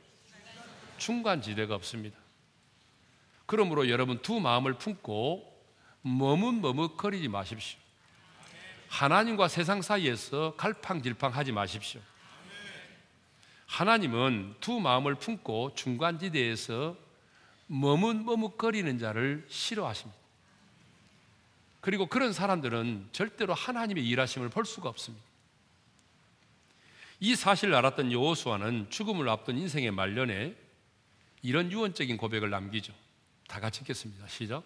중간지대가 0.99 1.73
없습니다. 1.75 2.17
그러므로 3.47 3.89
여러분 3.89 4.21
두 4.21 4.39
마음을 4.39 4.75
품고 4.75 5.51
머뭇머뭇거리지 6.03 7.27
마십시오. 7.27 7.79
하나님과 8.89 9.47
세상 9.47 9.81
사이에서 9.81 10.53
갈팡질팡하지 10.57 11.51
마십시오. 11.51 11.99
하나님은 13.71 14.55
두 14.59 14.81
마음을 14.81 15.15
품고 15.15 15.75
중간지대에서 15.75 16.97
머뭇머뭇거리는 17.67 18.99
자를 18.99 19.45
싫어하십니다. 19.47 20.19
그리고 21.79 22.05
그런 22.05 22.33
사람들은 22.33 23.07
절대로 23.13 23.53
하나님의 23.53 24.05
일하심을 24.05 24.49
볼 24.49 24.65
수가 24.65 24.89
없습니다. 24.89 25.23
이 27.21 27.33
사실을 27.33 27.73
알았던 27.75 28.11
여호수아는 28.11 28.87
죽음을 28.89 29.29
앞둔 29.29 29.57
인생의 29.57 29.91
말년에 29.91 30.53
이런 31.41 31.71
유언적인 31.71 32.17
고백을 32.17 32.49
남기죠. 32.49 32.93
다 33.47 33.61
같이 33.61 33.81
읽겠습니다. 33.81 34.27
시작. 34.27 34.63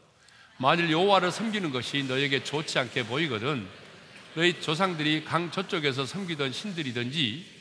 만일 0.58 0.90
여호와를 0.92 1.32
섬기는 1.32 1.70
것이 1.70 2.04
너에게 2.06 2.44
좋지 2.44 2.80
않게 2.80 3.06
보이거든 3.06 3.68
너희 4.34 4.60
조상들이 4.60 5.26
강 5.26 5.52
저쪽에서 5.52 6.08
섬기던 6.08 6.52
신들이든지 6.52 7.55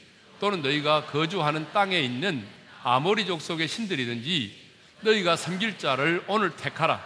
또는 0.44 0.60
너희가 0.60 1.06
거주하는 1.06 1.72
땅에 1.72 1.98
있는 1.98 2.46
아모리 2.82 3.24
족 3.24 3.40
속의 3.40 3.66
신들이든지 3.66 4.54
너희가 5.00 5.36
섬길 5.36 5.78
자를 5.78 6.22
오늘 6.28 6.54
택하라. 6.54 7.02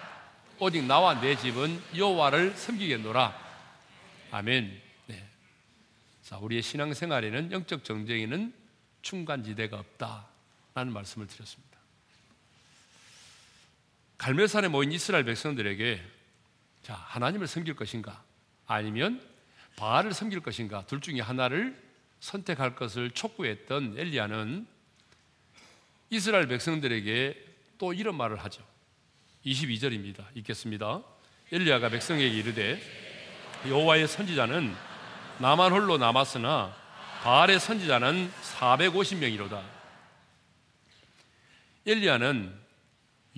오직 0.59 0.83
나와 0.83 1.21
내 1.21 1.37
집은 1.37 1.81
여호와를 1.97 2.57
섬기겠노라. 2.57 3.33
아멘. 4.33 4.81
자, 6.25 6.37
우리의 6.39 6.63
신앙생활에는 6.63 7.53
영적 7.53 7.85
정쟁에는 7.85 8.53
중간지대가 9.03 9.79
없다라는 9.79 10.93
말씀을 10.93 11.29
드렸습니다. 11.29 11.79
갈멜산에 14.17 14.67
모인 14.67 14.91
이스라엘 14.91 15.25
백성들에게 15.25 16.03
자, 16.83 16.95
하나님을 16.95 17.47
섬길 17.47 17.77
것인가 17.77 18.21
아니면 18.67 19.25
바알을 19.77 20.13
섬길 20.13 20.41
것인가 20.41 20.85
둘 20.87 21.01
중에 21.01 21.21
하나를 21.21 21.88
선택할 22.21 22.75
것을 22.75 23.11
촉구했던 23.11 23.95
엘리야는 23.99 24.67
이스라엘 26.11 26.49
백성들에게 26.49 27.47
또 27.79 27.93
이런 27.93 28.17
말을 28.17 28.37
하죠. 28.45 28.63
22절입니다. 29.45 30.25
읽겠습니다. 30.37 31.03
엘리야가 31.53 31.89
백성에게 31.91 32.29
이르되 32.29 32.81
여호와의 33.67 34.09
선지자는 34.09 34.75
나만 35.39 35.73
홀로 35.73 35.99
남았으나 35.99 36.75
바알의 37.23 37.61
선지자는 37.61 38.31
450명이로다. 38.31 39.63
엘리야는 41.87 42.55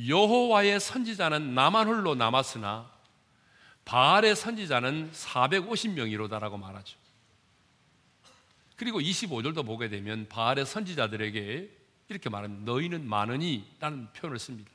여호와의 0.09 0.81
선지자는 0.81 1.55
나만 1.55 1.87
홀로 1.87 2.15
남았으나 2.15 2.91
바알의 3.85 4.37
선지자는 4.37 5.13
450명이로다라고 5.13 6.59
말하죠. 6.59 7.00
그리고 8.81 8.99
25절도 8.99 9.67
보게 9.67 9.91
되면 9.91 10.27
바알의 10.31 10.65
선지자들에게 10.65 11.69
이렇게 12.09 12.31
말합니다. 12.31 12.65
너희는 12.65 13.07
많으니 13.07 13.71
라는 13.79 14.11
표현을 14.15 14.39
씁니다. 14.39 14.71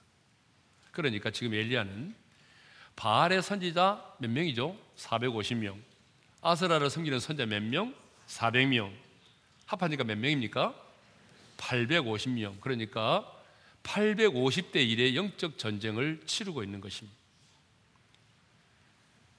그러니까 0.92 1.32
지금 1.32 1.56
엘리야는 1.56 2.14
바알의 2.96 3.42
선지자 3.42 4.18
몇 4.20 4.30
명이죠? 4.30 4.78
450명. 4.96 5.82
아스라를 6.42 6.92
섬기는 6.92 7.20
선자 7.20 7.48
몇 7.48 7.64
명? 7.64 7.96
400명. 8.28 8.94
합하니까 9.66 10.04
몇 10.04 10.20
명입니까? 10.20 10.76
850명. 11.58 12.62
그러니까 12.62 13.26
850대 13.82 14.76
1의 14.76 15.16
영적 15.16 15.58
전쟁을 15.58 16.22
치르고 16.28 16.64
있는 16.64 16.80
것입니다. 16.80 17.18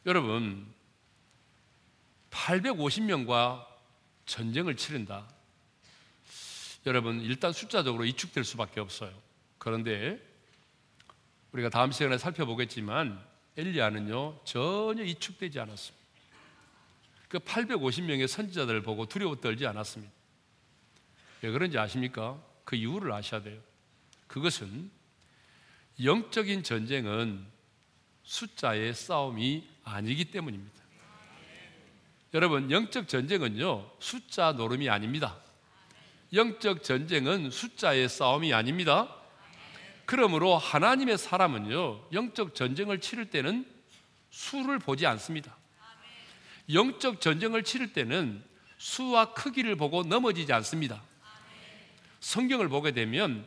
여러분, 0.07 0.67
850명과 2.33 3.76
전쟁을 4.27 4.77
치른다. 4.77 5.29
여러분, 6.87 7.21
일단 7.21 7.53
숫자적으로 7.53 8.05
이축될 8.05 8.45
수밖에 8.45 8.81
없어요. 8.81 9.13
그런데 9.59 10.21
우리가 11.53 11.71
다음 11.71 11.91
시간에 11.91 12.19
살펴보겠지만 12.19 13.25
엘리야는요 13.57 14.45
전혀 14.45 15.03
이축되지 15.03 15.59
않았습니다. 15.59 16.07
그 17.29 17.39
850명의 17.39 18.29
선지자들을 18.29 18.83
보고 18.83 19.07
두려워 19.07 19.37
떨지 19.37 19.67
않았습니다. 19.67 20.13
왜 21.43 21.51
그런지 21.51 21.79
아십니까? 21.79 22.41
그 22.65 22.77
이유를 22.77 23.13
아셔야 23.13 23.43
돼요. 23.43 23.61
그것은 24.27 24.91
영적인 26.03 26.63
전쟁은 26.63 27.47
숫자의 28.23 28.95
싸움이 28.95 29.67
아니기 29.85 30.27
때문입니다. 30.27 30.86
여러분, 32.35 32.71
영적 32.71 33.09
전쟁은요, 33.09 33.91
숫자 34.01 34.53
노름이 34.53 34.89
아닙니다. 34.89 35.39
영적 36.33 36.83
전쟁은 36.83 37.51
숫자의 37.51 38.09
싸움이 38.09 38.53
아닙니다. 38.53 39.15
그러므로 40.07 40.57
하나님의 40.57 41.19
사람은요, 41.19 42.09
영적 42.13 42.55
전쟁을 42.55 43.01
치를 43.01 43.31
때는 43.31 43.65
수를 44.31 44.79
보지 44.79 45.07
않습니다. 45.07 45.57
영적 46.73 47.21
전쟁을 47.21 47.63
치를 47.63 47.93
때는 47.93 48.43
수와 48.77 49.33
크기를 49.33 49.77
보고 49.77 50.03
넘어지지 50.03 50.53
않습니다. 50.53 51.03
성경을 52.21 52.69
보게 52.69 52.91
되면 52.91 53.47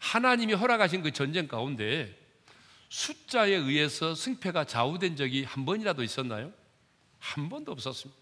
하나님이 0.00 0.54
허락하신 0.54 1.02
그 1.02 1.12
전쟁 1.12 1.46
가운데 1.46 2.14
숫자에 2.88 3.52
의해서 3.54 4.14
승패가 4.14 4.64
좌우된 4.64 5.16
적이 5.16 5.44
한 5.44 5.64
번이라도 5.64 6.02
있었나요? 6.02 6.52
한 7.24 7.48
번도 7.48 7.72
없었습니다. 7.72 8.20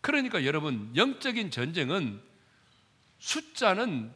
그러니까 0.00 0.44
여러분, 0.44 0.92
영적인 0.96 1.52
전쟁은 1.52 2.20
숫자는 3.20 4.12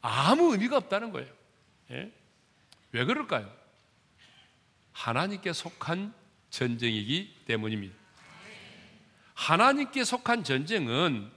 아무 0.00 0.52
의미가 0.52 0.76
없다는 0.76 1.12
거예요. 1.12 1.32
예? 1.92 2.12
왜 2.92 3.04
그럴까요? 3.04 3.50
하나님께 4.92 5.52
속한 5.52 6.12
전쟁이기 6.50 7.42
때문입니다. 7.46 7.94
하나님께 9.34 10.04
속한 10.04 10.44
전쟁은 10.44 11.30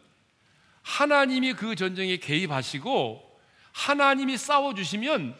하나님이 0.82 1.54
그 1.54 1.76
전쟁에 1.76 2.18
개입하시고 2.18 3.40
하나님이 3.72 4.38
싸워주시면 4.38 5.38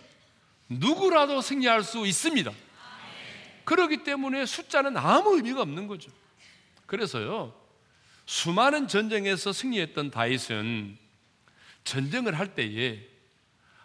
누구라도 0.70 1.42
승리할 1.42 1.84
수 1.84 2.06
있습니다. 2.06 2.52
그렇기 3.66 4.04
때문에 4.04 4.46
숫자는 4.46 4.98
아무 4.98 5.36
의미가 5.36 5.62
없는 5.62 5.88
거죠. 5.88 6.12
그래서요, 6.88 7.54
수많은 8.26 8.88
전쟁에서 8.88 9.54
승리했던 9.54 10.10
다윗은 10.10 10.98
전쟁을 11.84 12.38
할 12.38 12.56
때에 12.56 13.08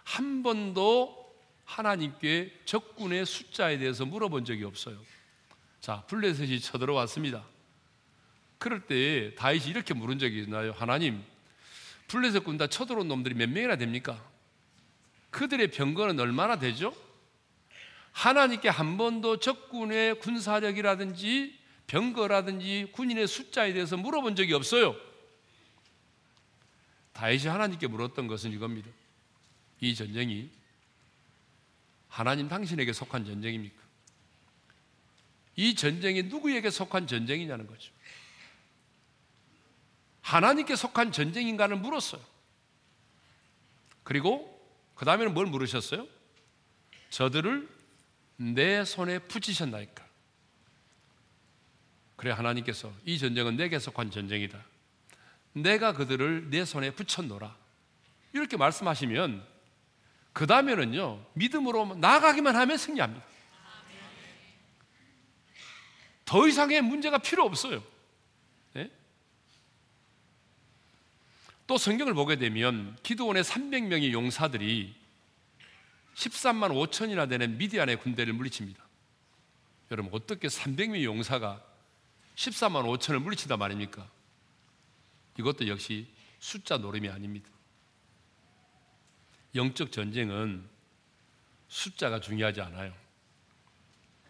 한 0.05 0.43
번도 0.43 1.23
하나님께 1.65 2.61
적군의 2.65 3.27
숫자에 3.27 3.79
대해서 3.79 4.05
물어본 4.05 4.45
적이 4.45 4.65
없어요. 4.65 4.99
자, 5.81 6.03
블레셋이 6.07 6.61
쳐들어왔습니다. 6.61 7.45
그럴 8.59 8.81
때 8.87 9.35
다윗이 9.35 9.67
이렇게 9.67 9.95
물은 9.95 10.19
적이 10.19 10.43
있나요? 10.43 10.73
하나님, 10.73 11.23
블레셋 12.09 12.45
군다 12.45 12.69
쳐들어온 12.69 13.09
놈들이 13.09 13.35
몇 13.35 13.49
명이나 13.49 13.77
됩니까? 13.77 14.23
그들의 15.31 15.71
병거는 15.71 16.21
얼마나 16.21 16.59
되죠? 16.59 16.95
하나님께 18.13 18.69
한 18.69 18.99
번도 18.99 19.39
적군의 19.39 20.21
군사력이라든지 20.21 21.62
병거라든지 21.87 22.91
군인의 22.93 23.27
숫자에 23.27 23.73
대해서 23.73 23.97
물어본 23.97 24.37
적이 24.37 24.55
없어요. 24.55 24.97
다윗이 27.13 27.47
하나님께 27.47 27.87
물었던 27.87 28.27
것은 28.27 28.53
이겁니다. 28.53 28.91
이 29.81 29.95
전쟁이 29.95 30.51
하나님 32.09 32.49
당신에게 32.49 32.93
속한 32.93 33.25
전쟁입니까? 33.25 33.83
이 35.57 35.75
전쟁이 35.75 36.23
누구에게 36.23 36.71
속한 36.71 37.07
전쟁이냐는 37.07 37.67
거죠. 37.67 37.93
하나님께 40.23 40.77
속한 40.77 41.13
전쟁인가를 41.13 41.77
물었어요. 41.77 42.23
그리고 44.03 44.49
그 44.95 45.05
다음에는 45.05 45.35
뭘 45.35 45.47
물으셨어요? 45.47 46.07
저들을 47.11 47.69
내 48.37 48.85
손에 48.85 49.19
붙이셨나이까? 49.19 50.12
그래 52.23 52.31
하나님께서 52.31 52.93
이 53.05 53.19
전쟁은 53.19 53.57
내게 53.57 53.81
속한 53.81 54.13
전쟁이다. 54.13 54.57
내가 55.55 55.93
그들을 55.93 56.51
내 56.51 56.65
손에 56.65 56.93
붙였노라. 56.93 57.57
이렇게 58.33 58.57
말씀하시면 58.57 59.45
그 60.33 60.47
다음에는요, 60.47 61.27
믿음으로 61.33 61.97
나가기만 61.97 62.55
하면 62.55 62.79
승리합니다. 62.79 63.27
더 66.25 66.47
이상의 66.47 66.83
문제가 66.83 67.19
필요 67.19 67.45
없어요. 67.45 67.83
네? 68.75 68.89
또 71.67 71.77
성경을 71.77 72.15
보게 72.15 72.37
되면 72.37 72.97
기도원의 73.03 73.43
300명의 73.43 74.13
용사들이 74.13 74.95
13만 76.15 76.71
5천이나 76.71 77.29
되는 77.29 77.59
미디안의 77.59 77.97
군대를 77.97 78.33
물리칩니다. 78.33 78.81
여러분, 79.91 80.15
어떻게 80.15 80.47
300명의 80.47 81.03
용사가 81.03 81.72
14만 82.37 82.85
5천을 82.85 83.21
물리친단 83.21 83.59
말입니까? 83.59 84.09
이것도 85.39 85.69
역시 85.69 86.07
숫자 86.39 86.77
노름이 86.77 87.09
아닙니다. 87.09 87.49
영적 89.55 89.93
전쟁은 89.93 90.69
숫자가 91.69 92.21
중요하지 92.21 92.61
않아요. 92.63 92.95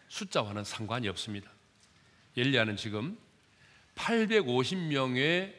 숫자와는 0.09 0.63
상관이 0.63 1.07
없습니다. 1.07 1.49
엘리야는 2.37 2.77
지금 2.77 3.17
850명의 3.95 5.53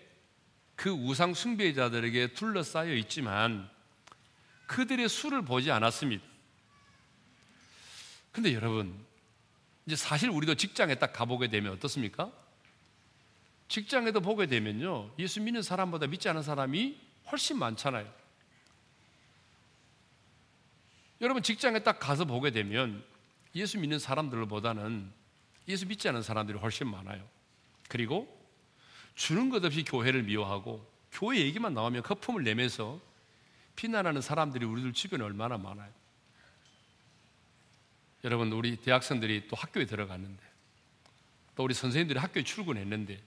그 0.77 0.91
우상 0.91 1.35
숭배자들에게 1.35 2.35
둘러싸여 2.35 2.95
있지만 2.95 3.69
그들의 4.67 5.09
수를 5.09 5.43
보지 5.43 5.71
않았습니다. 5.71 6.25
근데 8.33 8.53
여러분, 8.55 9.04
이제 9.87 9.97
사실 9.97 10.31
우리도 10.31 10.55
직장에 10.55 10.95
딱 10.97 11.13
가보게 11.13 11.49
되면 11.49 11.73
어떻습니까? 11.73 12.33
직장에도 13.69 14.21
보게 14.21 14.47
되면요, 14.47 15.11
예수 15.19 15.41
믿는 15.41 15.63
사람보다 15.63 16.07
믿지 16.07 16.29
않은 16.29 16.43
사람이 16.43 16.99
훨씬 17.31 17.59
많잖아요. 17.59 18.11
여러분 21.21 21.43
직장에 21.43 21.81
딱 21.81 21.99
가서 21.99 22.25
보게 22.25 22.51
되면 22.51 23.03
예수 23.55 23.79
믿는 23.79 23.99
사람들보다는 23.99 25.11
예수 25.69 25.87
믿지 25.87 26.09
않은 26.09 26.23
사람들이 26.23 26.59
훨씬 26.59 26.89
많아요. 26.89 27.27
그리고 27.89 28.29
주는 29.15 29.49
것 29.49 29.65
없이 29.65 29.85
교회를 29.85 30.25
미워하고 30.25 30.87
교회 31.13 31.39
얘기만 31.39 31.73
나오면 31.73 32.03
거품을 32.03 32.43
내면서 32.43 33.01
비난하는 33.77 34.21
사람들이 34.21 34.65
우리들 34.65 34.93
주변에 34.93 35.25
얼마나 35.25 35.57
많아요. 35.57 35.91
여러분 38.25 38.51
우리 38.53 38.77
대학생들이 38.77 39.49
또 39.49 39.57
학교에 39.57 39.85
들어갔는데 39.85 40.43
또 41.55 41.63
우리 41.63 41.75
선생님들이 41.75 42.19
학교에 42.19 42.43
출근했는데 42.43 43.21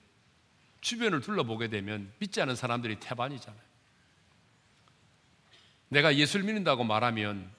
주변을 0.80 1.20
둘러보게 1.20 1.68
되면 1.68 2.12
믿지 2.18 2.40
않은 2.42 2.56
사람들이 2.56 2.98
태반이잖아요. 3.00 3.68
내가 5.88 6.14
예수를 6.16 6.44
믿는다고 6.44 6.84
말하면 6.84 7.50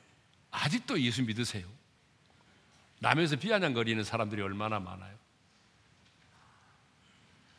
아직도 0.52 1.02
예수 1.02 1.24
믿으세요? 1.24 1.66
남에서 3.00 3.38
비아냥거리는 3.38 4.04
사람들이 4.04 4.42
얼마나 4.42 4.80
많아요? 4.80 5.18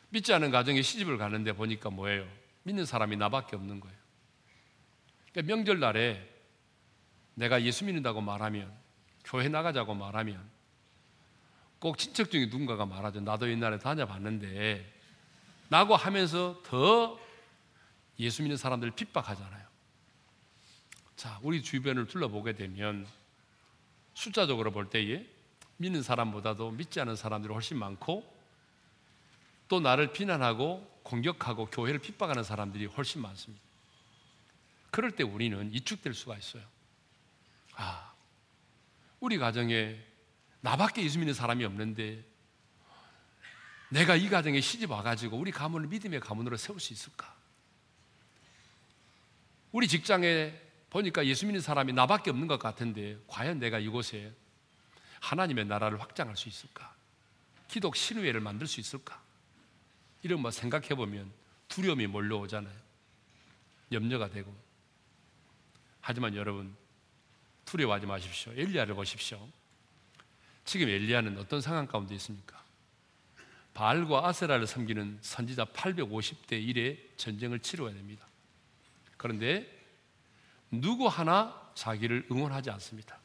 믿지 0.09 0.33
않은 0.33 0.51
가정에 0.51 0.81
시집을 0.81 1.17
가는데 1.17 1.53
보니까 1.53 1.89
뭐예요? 1.89 2.27
믿는 2.63 2.85
사람이 2.85 3.17
나밖에 3.17 3.55
없는 3.55 3.79
거예요. 3.79 3.97
그러니까 5.31 5.55
명절날에 5.55 6.29
내가 7.33 7.63
예수 7.63 7.85
믿는다고 7.85 8.21
말하면, 8.21 8.80
교회 9.23 9.47
나가자고 9.49 9.93
말하면, 9.93 10.41
꼭 11.79 11.97
친척 11.97 12.31
중에 12.31 12.45
누군가가 12.45 12.85
말하죠. 12.85 13.21
나도 13.21 13.49
옛날에 13.49 13.79
다녀봤는데, 13.79 14.99
라고 15.69 15.95
하면서 15.95 16.61
더 16.65 17.19
예수 18.19 18.43
믿는 18.43 18.57
사람들을 18.57 18.91
핍박하잖아요. 18.93 19.65
자, 21.15 21.39
우리 21.41 21.63
주변을 21.63 22.07
둘러보게 22.07 22.53
되면 22.53 23.07
숫자적으로 24.13 24.71
볼 24.71 24.89
때에 24.89 25.25
믿는 25.77 26.03
사람보다도 26.03 26.71
믿지 26.71 26.99
않은 26.99 27.15
사람들이 27.15 27.53
훨씬 27.53 27.77
많고 27.77 28.41
또 29.67 29.79
나를 29.79 30.13
비난하고 30.13 30.85
공격하고 31.03 31.67
교회를 31.67 31.99
핍박하는 31.99 32.43
사람들이 32.43 32.85
훨씬 32.85 33.21
많습니다. 33.21 33.63
그럴 34.91 35.11
때 35.11 35.23
우리는 35.23 35.73
이축될 35.73 36.13
수가 36.13 36.37
있어요. 36.37 36.63
아, 37.75 38.10
우리 39.21 39.37
가정에 39.37 39.97
나밖에 40.61 41.03
예수 41.03 41.19
믿는 41.19 41.33
사람이 41.33 41.63
없는데 41.63 42.25
내가 43.89 44.15
이 44.15 44.27
가정에 44.29 44.59
시집 44.59 44.89
와가지고 44.89 45.37
우리 45.37 45.51
가문을 45.51 45.87
믿음의 45.87 46.19
가문으로 46.19 46.57
세울 46.57 46.79
수 46.79 46.91
있을까? 46.91 47.33
우리 49.71 49.87
직장에 49.87 50.59
보니까 50.89 51.25
예수 51.25 51.45
믿는 51.45 51.61
사람이 51.61 51.93
나밖에 51.93 52.31
없는 52.31 52.47
것 52.47 52.57
같은데 52.57 53.17
과연 53.27 53.59
내가 53.59 53.79
이곳에 53.79 54.33
하나님의 55.19 55.65
나라를 55.65 56.01
확장할 56.01 56.35
수 56.35 56.49
있을까? 56.49 56.93
기독 57.67 57.95
신우회를 57.95 58.41
만들 58.41 58.65
수 58.65 58.79
있을까? 58.79 59.21
이런 60.23 60.41
뭐 60.41 60.49
생각해 60.49 60.89
보면 60.89 61.31
두려움이 61.67 62.07
몰려오잖아요. 62.07 62.75
염려가 63.91 64.29
되고. 64.29 64.53
하지만 66.01 66.35
여러분 66.35 66.75
두려워하지 67.71 68.05
마십시오. 68.05 68.51
엘리야를 68.53 68.95
보십시오. 68.95 69.47
지금 70.65 70.89
엘리야는 70.89 71.37
어떤 71.37 71.61
상황 71.61 71.87
가운데 71.87 72.13
있습니까? 72.15 72.61
바알과 73.73 74.27
아세라를 74.27 74.67
섬기는 74.67 75.19
선지자 75.21 75.65
850대 75.65 76.51
1의 76.51 76.97
전쟁을 77.15 77.59
치러야 77.59 77.93
됩니다. 77.93 78.27
그런데 79.15 79.65
누구 80.69 81.07
하나 81.07 81.71
자기를 81.73 82.27
응원하지 82.29 82.69
않습니다. 82.71 83.17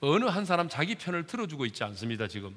어느 0.00 0.26
한 0.26 0.44
사람 0.44 0.68
자기 0.68 0.94
편을 0.94 1.26
들어주고 1.26 1.64
있지 1.66 1.82
않습니다, 1.84 2.28
지금. 2.28 2.56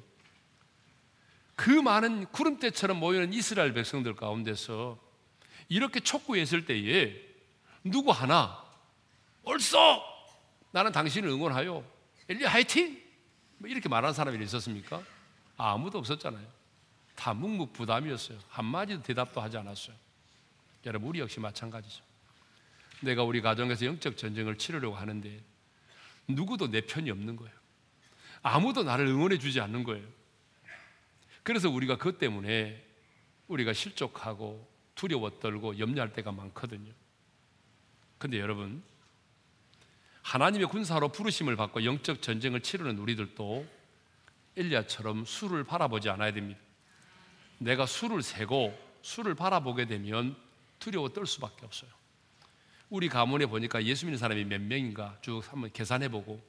그 1.56 1.70
많은 1.70 2.26
구름대처럼 2.26 2.98
모이는 2.98 3.32
이스라엘 3.32 3.72
백성들 3.72 4.14
가운데서 4.14 4.98
이렇게 5.70 6.00
촉구했을 6.00 6.66
때에 6.66 7.14
누구 7.82 8.10
하나 8.10 8.62
옳소! 9.44 10.11
나는 10.72 10.90
당신을 10.90 11.28
응원하여. 11.28 11.84
엘리 12.28 12.44
하이팅! 12.44 13.00
뭐 13.58 13.70
이렇게 13.70 13.88
말하는 13.88 14.12
사람이 14.12 14.42
있었습니까? 14.44 15.02
아무도 15.56 15.98
없었잖아요. 15.98 16.44
다 17.14 17.32
묵묵부담이었어요. 17.34 18.38
한마디도 18.48 19.02
대답도 19.02 19.40
하지 19.40 19.56
않았어요. 19.58 19.94
여러분, 20.86 21.10
우리 21.10 21.20
역시 21.20 21.38
마찬가지죠. 21.38 22.02
내가 23.02 23.22
우리 23.22 23.40
가정에서 23.40 23.86
영적 23.86 24.16
전쟁을 24.16 24.58
치르려고 24.58 24.96
하는데 24.96 25.40
누구도 26.26 26.70
내 26.70 26.80
편이 26.80 27.10
없는 27.10 27.36
거예요. 27.36 27.52
아무도 28.42 28.82
나를 28.82 29.06
응원해 29.06 29.38
주지 29.38 29.60
않는 29.60 29.84
거예요. 29.84 30.06
그래서 31.42 31.68
우리가 31.68 31.98
그것 31.98 32.18
때문에 32.18 32.84
우리가 33.48 33.72
실족하고 33.72 34.68
두려워 34.94 35.30
떨고 35.38 35.78
염려할 35.78 36.12
때가 36.12 36.32
많거든요. 36.32 36.92
근데 38.18 38.38
여러분, 38.38 38.82
하나님의 40.22 40.68
군사로 40.68 41.08
부르심을 41.08 41.56
받고 41.56 41.84
영적 41.84 42.22
전쟁을 42.22 42.60
치르는 42.60 42.98
우리들도 42.98 43.66
엘리야처럼 44.56 45.24
수를 45.24 45.64
바라보지 45.64 46.08
않아야 46.10 46.32
됩니다. 46.32 46.60
내가 47.58 47.86
수를 47.86 48.22
세고 48.22 48.76
수를 49.02 49.34
바라보게 49.34 49.86
되면 49.86 50.36
두려워 50.78 51.08
떨 51.08 51.26
수밖에 51.26 51.64
없어요. 51.64 51.90
우리 52.90 53.08
가문에 53.08 53.46
보니까 53.46 53.82
예수 53.84 54.04
믿는 54.04 54.18
사람이 54.18 54.44
몇 54.44 54.60
명인가 54.60 55.16
쭉 55.22 55.42
한번 55.50 55.72
계산해 55.72 56.08
보고 56.10 56.42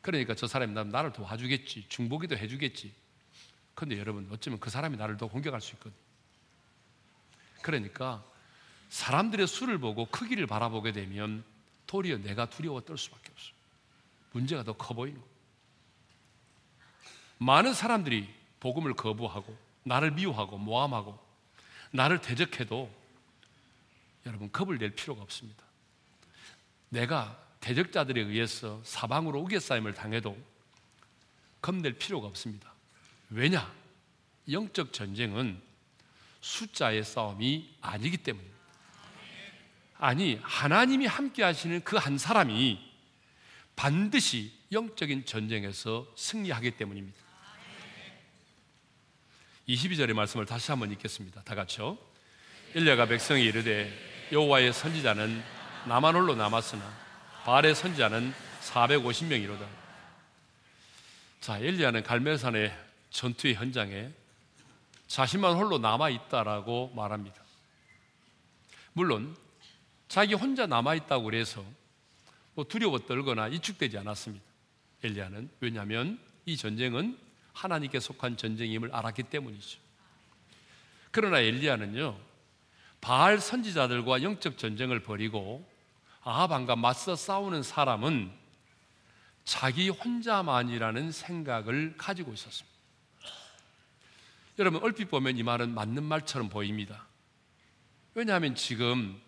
그러니까 0.00 0.34
저 0.34 0.46
사람이 0.46 0.72
나를 0.72 1.12
도와주겠지 1.12 1.86
중보기도 1.88 2.36
해주겠지 2.36 2.92
근데 3.74 3.98
여러분 3.98 4.26
어쩌면 4.30 4.58
그 4.58 4.70
사람이 4.70 4.96
나를 4.96 5.16
더 5.16 5.28
공격할 5.28 5.60
수 5.60 5.74
있거든 5.74 5.92
그러니까 7.60 8.24
사람들의 8.88 9.46
수를 9.46 9.78
보고 9.78 10.06
크기를 10.06 10.46
바라보게 10.46 10.92
되면 10.92 11.44
도리어 11.92 12.18
내가 12.18 12.48
두려워 12.48 12.80
떨 12.80 12.96
수밖에 12.96 13.30
없어요 13.30 13.54
문제가 14.32 14.64
더 14.64 14.72
커 14.72 14.94
보이는 14.94 15.20
많은 17.36 17.74
사람들이 17.74 18.32
복음을 18.60 18.94
거부하고 18.94 19.54
나를 19.82 20.12
미워하고 20.12 20.56
모함하고 20.56 21.18
나를 21.90 22.20
대적해도 22.22 22.90
여러분 24.24 24.50
겁을 24.50 24.78
낼 24.78 24.94
필요가 24.94 25.20
없습니다 25.22 25.62
내가 26.88 27.38
대적자들에 27.60 28.20
의해서 28.22 28.80
사방으로 28.84 29.40
우겨싸임을 29.40 29.94
당해도 29.94 30.36
겁낼 31.60 31.92
필요가 31.92 32.26
없습니다. 32.26 32.72
왜냐? 33.30 33.72
영적 34.50 34.92
전쟁은 34.92 35.62
숫자의 36.40 37.04
싸움이 37.04 37.76
아니기 37.80 38.16
때문입니다. 38.18 38.61
아니, 40.02 40.36
하나님이 40.42 41.06
함께 41.06 41.44
하시는 41.44 41.80
그 41.84 41.96
한 41.96 42.18
사람이 42.18 42.76
반드시 43.76 44.52
영적인 44.72 45.24
전쟁에서 45.26 46.08
승리하기 46.16 46.72
때문입니다. 46.72 47.16
22절의 49.68 50.12
말씀을 50.14 50.44
다시 50.44 50.72
한번 50.72 50.90
읽겠습니다. 50.90 51.42
다 51.42 51.54
같이요. 51.54 51.96
일야가 52.74 53.06
백성이 53.06 53.44
이르되 53.44 53.92
여호와의 54.32 54.72
선지자는 54.72 55.40
나만 55.86 56.16
홀로 56.16 56.34
남았으나 56.34 56.82
바알의 57.44 57.76
선지자는 57.76 58.34
450명이로다. 58.62 59.64
자, 61.40 61.58
엘리야는 61.58 62.02
갈멜산의 62.02 62.76
전투의 63.10 63.54
현장에 63.54 64.10
자신만 65.06 65.54
홀로 65.54 65.78
남아 65.78 66.10
있다라고 66.10 66.92
말합니다. 66.96 67.40
물론 68.94 69.36
자기 70.12 70.34
혼자 70.34 70.66
남아 70.66 70.94
있다고 70.96 71.24
그래서 71.24 71.64
뭐 72.52 72.66
두려워 72.66 72.98
떨거나 72.98 73.48
이축되지 73.48 73.96
않았습니다. 73.96 74.44
엘리야는 75.02 75.48
왜냐하면 75.60 76.18
이 76.44 76.54
전쟁은 76.54 77.16
하나님께 77.54 77.98
속한 77.98 78.36
전쟁임을 78.36 78.94
알았기 78.94 79.22
때문이죠. 79.22 79.80
그러나 81.12 81.40
엘리야는요 81.40 82.18
바알 83.00 83.40
선지자들과 83.40 84.22
영적 84.22 84.58
전쟁을 84.58 85.00
벌이고 85.00 85.66
아합왕과 86.24 86.76
맞서 86.76 87.16
싸우는 87.16 87.62
사람은 87.62 88.30
자기 89.44 89.88
혼자만이라는 89.88 91.10
생각을 91.10 91.94
가지고 91.96 92.34
있었습니다. 92.34 92.78
여러분 94.58 94.82
얼핏 94.82 95.06
보면 95.06 95.38
이 95.38 95.42
말은 95.42 95.72
맞는 95.72 96.02
말처럼 96.02 96.50
보입니다. 96.50 97.06
왜냐하면 98.12 98.54
지금 98.54 99.18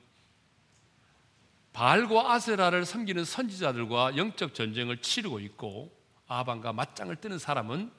바알과 1.75 2.33
아세라를 2.33 2.87
섬기는 2.87 3.25
선지자들과 3.25 4.17
영적 4.17 4.55
전쟁을 4.55 4.99
치르고 4.99 5.41
있고 5.41 5.93
아합과 6.29 6.73
맞짱을 6.73 7.17
뜨는 7.17 7.39
사람은 7.39 7.91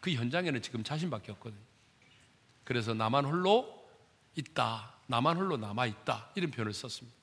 그 0.00 0.12
현장에는 0.12 0.60
지금 0.60 0.84
자신밖에 0.84 1.32
없거든요. 1.32 1.60
그래서 2.64 2.92
나만 2.92 3.24
홀로 3.24 3.82
있다. 4.36 4.92
나만 5.06 5.38
홀로 5.38 5.56
남아 5.56 5.86
있다. 5.86 6.30
이런 6.34 6.50
표현을 6.50 6.74
썼습니다. 6.74 7.16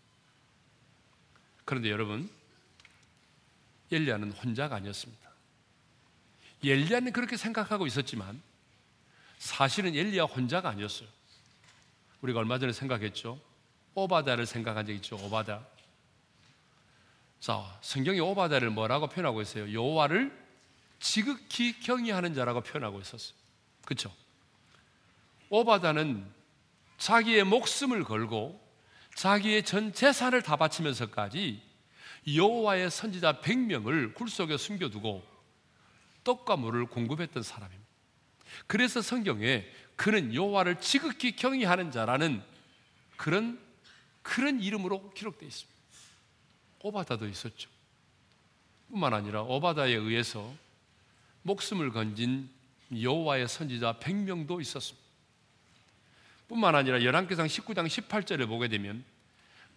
그런데 1.65 1.91
여러분, 1.91 2.29
엘리야는 3.91 4.31
혼자가 4.31 4.77
아니었습니다. 4.77 5.29
엘리야는 6.63 7.11
그렇게 7.13 7.37
생각하고 7.37 7.85
있었지만 7.85 8.41
사실은 9.37 9.95
엘리야 9.95 10.23
혼자가 10.23 10.69
아니었어요. 10.69 11.07
우리가 12.21 12.39
얼마 12.39 12.57
전에 12.57 12.71
생각했죠. 12.73 13.39
오바다를 13.93 14.47
생각한 14.47 14.87
적 14.87 14.93
있죠. 14.93 15.15
오바다. 15.17 15.63
자, 17.41 17.79
성경이 17.81 18.19
오바다를 18.19 18.69
뭐라고 18.69 19.07
표현하고 19.07 19.41
있어요? 19.41 19.73
여호와를 19.73 20.31
지극히 20.99 21.79
경외하는 21.79 22.35
자라고 22.35 22.61
표현하고 22.61 23.01
있었어요. 23.01 23.35
그렇죠? 23.83 24.13
오바다는 25.49 26.23
자기의 26.99 27.43
목숨을 27.45 28.03
걸고 28.03 28.61
자기의 29.15 29.65
전 29.65 29.91
재산을 29.91 30.43
다 30.43 30.55
바치면서까지 30.55 31.63
여호와의 32.31 32.91
선지자 32.91 33.41
100명을 33.41 34.13
굴 34.13 34.29
속에 34.29 34.55
숨겨두고 34.55 35.25
떡과 36.23 36.57
물을 36.57 36.85
공급했던 36.85 37.41
사람입니다. 37.41 37.89
그래서 38.67 39.01
성경에 39.01 39.65
그는 39.95 40.35
여호와를 40.35 40.79
지극히 40.79 41.35
경외하는 41.35 41.89
자라는 41.89 42.43
그런 43.17 43.59
그런 44.21 44.61
이름으로 44.61 45.09
기록되어 45.15 45.47
있습니다. 45.47 45.70
오바다도 46.83 47.27
있었죠. 47.27 47.69
뿐만 48.89 49.13
아니라 49.13 49.41
오바다에 49.43 49.93
의해서 49.93 50.53
목숨을 51.43 51.91
건진 51.91 52.49
여호와의 52.99 53.47
선지자 53.47 53.99
100명도 53.99 54.61
있었습니다. 54.61 55.01
뿐만 56.47 56.75
아니라 56.75 57.01
열왕기상 57.01 57.47
19장 57.47 57.87
18절을 57.87 58.47
보게 58.47 58.67
되면 58.67 59.03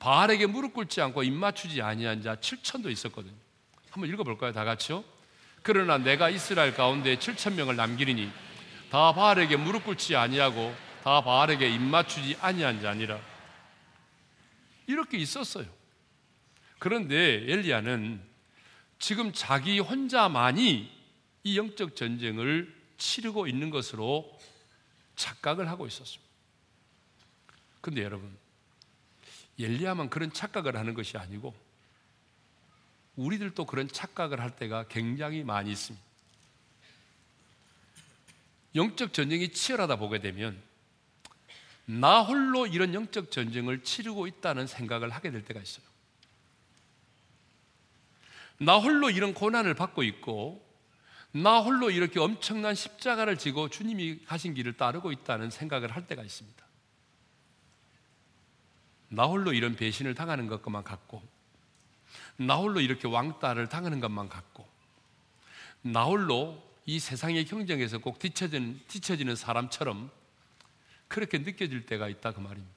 바알에게 0.00 0.46
무릎 0.46 0.74
꿇지 0.74 1.00
않고 1.00 1.22
입 1.22 1.32
맞추지 1.32 1.80
아니한 1.80 2.22
자 2.22 2.36
7천도 2.36 2.90
있었거든요. 2.90 3.34
한번 3.90 4.10
읽어볼까요? 4.10 4.52
다 4.52 4.64
같이요. 4.64 5.04
그러나 5.62 5.98
내가 5.98 6.28
이스라엘 6.28 6.74
가운데 6.74 7.16
7천 7.16 7.54
명을 7.54 7.76
남기리니 7.76 8.30
다 8.90 9.12
바알에게 9.12 9.56
무릎 9.56 9.84
꿇지 9.84 10.16
아니하고 10.16 10.74
다 11.04 11.22
바알에게 11.22 11.68
입 11.68 11.80
맞추지 11.80 12.36
아니한 12.40 12.82
자니라. 12.82 13.20
이렇게 14.86 15.16
있었어요. 15.16 15.66
그런데 16.84 17.50
엘리야는 17.50 18.20
지금 18.98 19.32
자기 19.32 19.78
혼자만이 19.78 20.92
이 21.44 21.56
영적 21.56 21.96
전쟁을 21.96 22.78
치르고 22.98 23.46
있는 23.46 23.70
것으로 23.70 24.38
착각을 25.16 25.70
하고 25.70 25.86
있었습니다. 25.86 26.30
근데 27.80 28.02
여러분, 28.02 28.36
엘리야만 29.58 30.10
그런 30.10 30.30
착각을 30.30 30.76
하는 30.76 30.92
것이 30.92 31.16
아니고 31.16 31.54
우리들도 33.16 33.64
그런 33.64 33.88
착각을 33.88 34.42
할 34.42 34.54
때가 34.54 34.86
굉장히 34.88 35.42
많이 35.42 35.72
있습니다. 35.72 36.04
영적 38.74 39.14
전쟁이 39.14 39.48
치열하다 39.48 39.96
보게 39.96 40.20
되면 40.20 40.62
나 41.86 42.20
홀로 42.20 42.66
이런 42.66 42.92
영적 42.92 43.30
전쟁을 43.30 43.84
치르고 43.84 44.26
있다는 44.26 44.66
생각을 44.66 45.08
하게 45.08 45.30
될 45.30 45.46
때가 45.46 45.62
있어요. 45.62 45.93
나 48.58 48.78
홀로 48.78 49.10
이런 49.10 49.34
고난을 49.34 49.74
받고 49.74 50.02
있고 50.02 50.64
나 51.32 51.60
홀로 51.60 51.90
이렇게 51.90 52.20
엄청난 52.20 52.74
십자가를 52.74 53.38
지고 53.38 53.68
주님이 53.68 54.24
가신 54.24 54.54
길을 54.54 54.76
따르고 54.76 55.10
있다는 55.10 55.50
생각을 55.50 55.94
할 55.94 56.06
때가 56.06 56.22
있습니다. 56.22 56.64
나 59.08 59.24
홀로 59.24 59.52
이런 59.52 59.74
배신을 59.74 60.14
당하는 60.14 60.46
것만 60.46 60.84
같고 60.84 61.22
나 62.36 62.56
홀로 62.56 62.80
이렇게 62.80 63.08
왕따를 63.08 63.68
당하는 63.68 64.00
것만 64.00 64.28
같고 64.28 64.66
나 65.82 66.04
홀로 66.04 66.62
이 66.86 66.98
세상의 66.98 67.46
경쟁에서 67.46 67.98
꼭 67.98 68.18
뒤처지는, 68.18 68.80
뒤처지는 68.88 69.36
사람처럼 69.36 70.10
그렇게 71.08 71.38
느껴질 71.38 71.86
때가 71.86 72.08
있다 72.08 72.32
그 72.32 72.40
말입니다. 72.40 72.74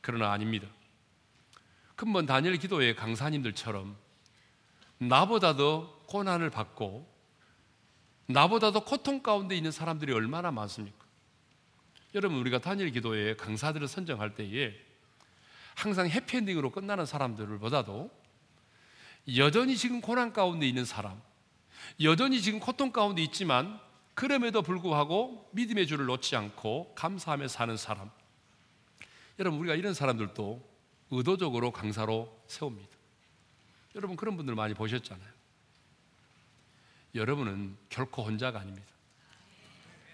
그러나 0.00 0.32
아닙니다. 0.32 0.66
근본 2.00 2.24
다니엘 2.24 2.56
기도의 2.56 2.96
강사님들처럼 2.96 3.94
나보다도 4.96 6.04
고난을 6.06 6.48
받고 6.48 7.06
나보다도 8.24 8.86
고통 8.86 9.22
가운데 9.22 9.54
있는 9.54 9.70
사람들이 9.70 10.10
얼마나 10.14 10.50
많습니까? 10.50 11.04
여러분 12.14 12.38
우리가 12.38 12.58
다니엘 12.58 12.92
기도의 12.92 13.36
강사들을 13.36 13.86
선정할 13.86 14.34
때에 14.34 14.72
항상 15.74 16.08
해피엔딩으로 16.08 16.70
끝나는 16.70 17.04
사람들보다도 17.04 18.10
여전히 19.36 19.76
지금 19.76 20.00
고난 20.00 20.32
가운데 20.32 20.66
있는 20.66 20.86
사람, 20.86 21.20
여전히 22.02 22.40
지금 22.40 22.60
고통 22.60 22.92
가운데 22.92 23.22
있지만 23.24 23.78
그럼에도 24.14 24.62
불구하고 24.62 25.50
믿음의 25.52 25.86
줄을 25.86 26.06
놓지 26.06 26.34
않고 26.34 26.94
감사하며 26.94 27.48
사는 27.48 27.76
사람. 27.76 28.10
여러분 29.38 29.60
우리가 29.60 29.74
이런 29.74 29.92
사람들도 29.92 30.69
의도적으로 31.10 31.72
강사로 31.72 32.42
세웁니다. 32.46 32.88
여러분 33.96 34.16
그런 34.16 34.36
분들 34.36 34.54
많이 34.54 34.74
보셨잖아요. 34.74 35.28
여러분은 37.14 37.76
결코 37.88 38.22
혼자가 38.22 38.60
아닙니다. 38.60 38.86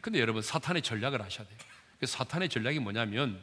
근데 0.00 0.20
여러분 0.20 0.40
사탄의 0.40 0.82
전략을 0.82 1.20
아셔야 1.20 1.46
돼요. 1.46 1.58
그 2.00 2.06
사탄의 2.06 2.48
전략이 2.48 2.78
뭐냐면 2.78 3.42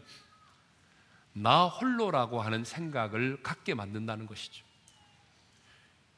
나 1.33 1.65
홀로라고 1.65 2.41
하는 2.41 2.63
생각을 2.63 3.41
갖게 3.43 3.73
만든다는 3.73 4.27
것이죠. 4.27 4.63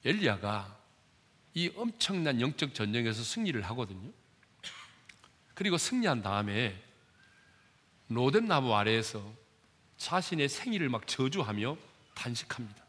엘리야가 0.04 0.78
이 1.56 1.71
엄청난 1.76 2.41
영적 2.41 2.74
전쟁에서 2.74 3.24
승리를 3.24 3.60
하거든요. 3.62 4.12
그리고 5.54 5.78
승리한 5.78 6.21
다음에 6.21 6.82
로뎀 8.10 8.45
나무 8.45 8.76
아래에서 8.76 9.34
자신의 9.97 10.49
생일을 10.49 10.89
막 10.89 11.08
저주하며 11.08 11.77
단식합니다. 12.13 12.84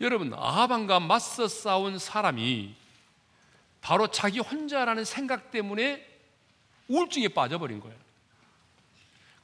여러분, 0.00 0.32
아합과 0.34 1.00
맞서 1.00 1.48
싸운 1.48 1.98
사람이 1.98 2.74
바로 3.80 4.08
자기 4.08 4.38
혼자라는 4.38 5.04
생각 5.04 5.50
때문에 5.50 6.06
우울증에 6.88 7.28
빠져버린 7.28 7.80
거예요. 7.80 7.96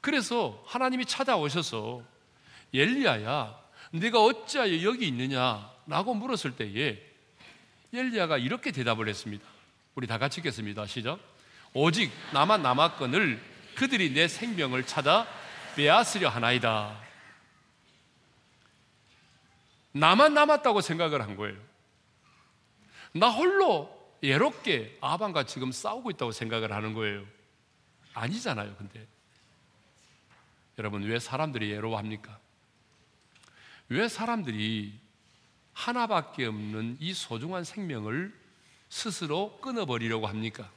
그래서 0.00 0.62
하나님이 0.66 1.04
찾아오셔서 1.06 2.02
엘리야야, 2.72 3.58
네가 3.92 4.22
어찌하여 4.22 4.82
여기 4.82 5.06
있느냐라고 5.08 6.14
물었을 6.14 6.56
때에 6.56 7.02
엘리야가 7.92 8.38
이렇게 8.38 8.70
대답을 8.70 9.08
했습니다. 9.08 9.46
우리 9.94 10.06
다 10.06 10.18
같이 10.18 10.40
읽겠습니다. 10.40 10.86
시작. 10.86 11.18
오직 11.72 12.12
나만 12.32 12.62
남았건을 12.62 13.40
그들이 13.74 14.12
내 14.12 14.28
생명을 14.28 14.86
찾아 14.86 15.26
빼앗으려 15.78 16.28
하나이다. 16.28 17.00
나만 19.92 20.34
남았다고 20.34 20.80
생각을 20.80 21.22
한 21.22 21.36
거예요. 21.36 21.56
나 23.12 23.30
홀로 23.30 23.96
예롭게 24.20 24.98
아방과 25.00 25.44
지금 25.44 25.70
싸우고 25.70 26.10
있다고 26.10 26.32
생각을 26.32 26.72
하는 26.72 26.94
거예요. 26.94 27.24
아니잖아요, 28.12 28.74
근데. 28.74 29.06
여러분, 30.78 31.04
왜 31.04 31.20
사람들이 31.20 31.70
예로워합니까? 31.70 32.40
왜 33.88 34.08
사람들이 34.08 34.98
하나밖에 35.74 36.46
없는 36.46 36.96
이 36.98 37.14
소중한 37.14 37.62
생명을 37.62 38.36
스스로 38.88 39.60
끊어버리려고 39.60 40.26
합니까? 40.26 40.68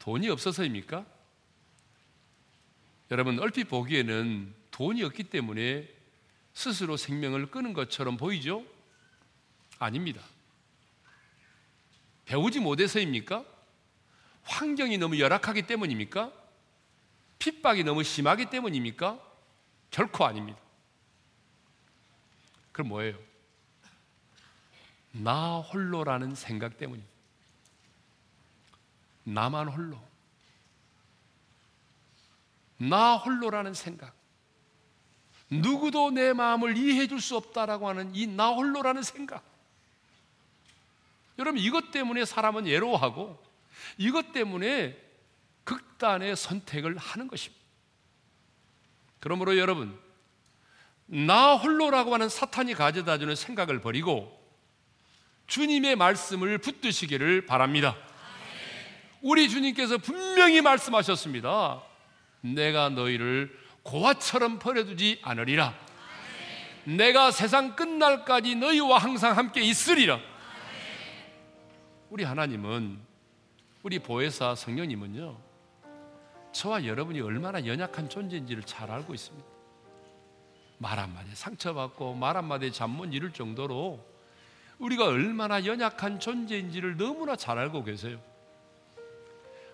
돈이 0.00 0.28
없어서입니까? 0.30 1.17
여러분, 3.10 3.38
얼핏 3.38 3.64
보기에는 3.64 4.54
돈이 4.70 5.02
없기 5.02 5.24
때문에 5.24 5.88
스스로 6.52 6.96
생명을 6.96 7.50
끊은 7.50 7.72
것처럼 7.72 8.16
보이죠? 8.16 8.64
아닙니다. 9.78 10.22
배우지 12.26 12.60
못해서입니까? 12.60 13.44
환경이 14.42 14.98
너무 14.98 15.18
열악하기 15.18 15.62
때문입니까? 15.62 16.32
핍박이 17.38 17.84
너무 17.84 18.02
심하기 18.02 18.46
때문입니까? 18.46 19.18
결코 19.90 20.26
아닙니다. 20.26 20.58
그럼 22.72 22.88
뭐예요? 22.88 23.18
나 25.12 25.58
홀로라는 25.58 26.34
생각 26.34 26.76
때문입니다. 26.76 27.12
나만 29.24 29.68
홀로. 29.68 30.00
나 32.78 33.16
홀로라는 33.16 33.74
생각. 33.74 34.14
누구도 35.50 36.10
내 36.10 36.32
마음을 36.32 36.76
이해해 36.76 37.06
줄 37.06 37.20
수 37.20 37.36
없다라고 37.36 37.88
하는 37.88 38.14
이 38.14 38.26
나 38.26 38.48
홀로라는 38.48 39.02
생각. 39.02 39.42
여러분, 41.38 41.60
이것 41.60 41.90
때문에 41.90 42.24
사람은 42.24 42.66
예로하고 42.66 43.42
이것 43.96 44.32
때문에 44.32 44.96
극단의 45.64 46.36
선택을 46.36 46.96
하는 46.96 47.28
것입니다. 47.28 47.62
그러므로 49.20 49.56
여러분, 49.58 49.98
나 51.06 51.54
홀로라고 51.54 52.12
하는 52.14 52.28
사탄이 52.28 52.74
가져다 52.74 53.18
주는 53.18 53.34
생각을 53.34 53.80
버리고 53.80 54.36
주님의 55.46 55.96
말씀을 55.96 56.58
붙드시기를 56.58 57.46
바랍니다. 57.46 57.96
우리 59.22 59.48
주님께서 59.48 59.98
분명히 59.98 60.60
말씀하셨습니다. 60.60 61.82
내가 62.40 62.88
너희를 62.88 63.56
고아처럼 63.82 64.58
버려두지 64.58 65.20
않으리라. 65.22 65.74
내가 66.84 67.30
세상 67.30 67.76
끝날까지 67.76 68.54
너희와 68.54 68.98
항상 68.98 69.36
함께 69.36 69.60
있으리라. 69.60 70.18
우리 72.10 72.24
하나님은 72.24 72.98
우리 73.82 73.98
보혜사 73.98 74.54
성령님은요 74.54 75.36
저와 76.52 76.86
여러분이 76.86 77.20
얼마나 77.20 77.64
연약한 77.66 78.08
존재인지를 78.08 78.62
잘 78.62 78.90
알고 78.90 79.14
있습니다. 79.14 79.46
말 80.78 80.98
한마디에 80.98 81.34
상처받고 81.34 82.14
말 82.14 82.36
한마디에 82.36 82.70
잠못 82.70 83.12
이룰 83.12 83.32
정도로 83.32 84.04
우리가 84.78 85.06
얼마나 85.06 85.64
연약한 85.64 86.20
존재인지를 86.20 86.96
너무나 86.96 87.36
잘 87.36 87.58
알고 87.58 87.84
계세요. 87.84 88.18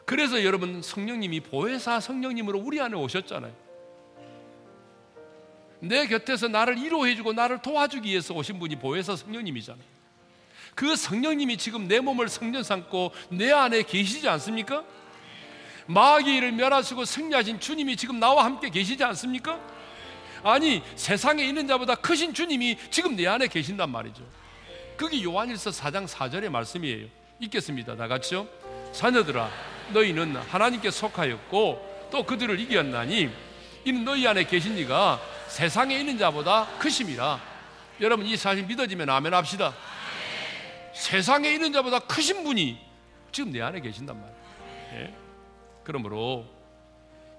그래서 0.05 0.45
여러분 0.45 0.83
성령님이 0.83 1.41
보혜사 1.41 2.01
성령님으로 2.01 2.59
우리 2.59 2.81
안에 2.81 2.95
오셨잖아요. 2.97 3.65
내 5.81 6.07
곁에서 6.07 6.49
나를 6.49 6.77
위로해주고 6.77 7.33
나를 7.33 7.63
도와주기 7.63 8.11
위해서 8.11 8.35
오신 8.35 8.59
분이 8.59 8.77
보혜사 8.77 9.17
성령님이잖아요. 9.17 9.95
그 10.75 10.97
성령님이 10.97 11.57
지금 11.57 11.87
내 11.87 12.01
몸을 12.01 12.29
성전 12.29 12.63
삼고 12.63 13.13
내 13.31 13.53
안에 13.53 13.83
계시지 13.83 14.29
않습니까? 14.29 14.85
마귀를 15.87 16.53
멸하시고 16.53 17.05
승리하신 17.05 17.61
주님이 17.61 17.97
지금 17.97 18.19
나와 18.19 18.45
함께 18.45 18.71
계시지 18.71 19.05
않습니까? 19.05 19.61
아니 20.43 20.83
세상에 20.97 21.45
있는 21.45 21.67
자보다 21.67 21.95
크신 21.95 22.35
주님이 22.35 22.79
지금 22.91 23.17
내 23.17 23.27
안에 23.27 23.47
계신단 23.47 23.91
말이죠. 23.91 24.23
그게 24.97 25.23
요한일서 25.23 25.71
4장 25.71 26.07
4절의 26.07 26.49
말씀이에요. 26.51 27.07
읽겠습니다. 27.41 27.97
다 27.97 28.09
같이요. 28.09 28.47
자녀들아 28.93 29.51
너희는 29.93 30.37
하나님께 30.37 30.91
속하였고 30.91 32.09
또 32.11 32.25
그들을 32.25 32.59
이겼나니 32.61 33.31
이는 33.85 34.05
너희 34.05 34.27
안에 34.27 34.45
계신 34.45 34.79
이가 34.79 35.21
세상에 35.49 35.99
있는 35.99 36.19
자보다 36.19 36.67
크심이라. 36.79 37.41
여러분 38.01 38.27
이 38.27 38.37
사실 38.37 38.65
믿어지면 38.65 39.09
아멘 39.11 39.35
합시다. 39.35 39.75
세상에 40.95 41.51
있는 41.51 41.73
자보다 41.73 42.01
크신 42.01 42.45
분이 42.45 42.79
지금 43.33 43.53
내 43.53 43.61
안에 43.61 43.81
계신단 43.81 44.17
말이에요. 44.21 44.39
예? 44.95 45.15
그러므로 45.83 46.47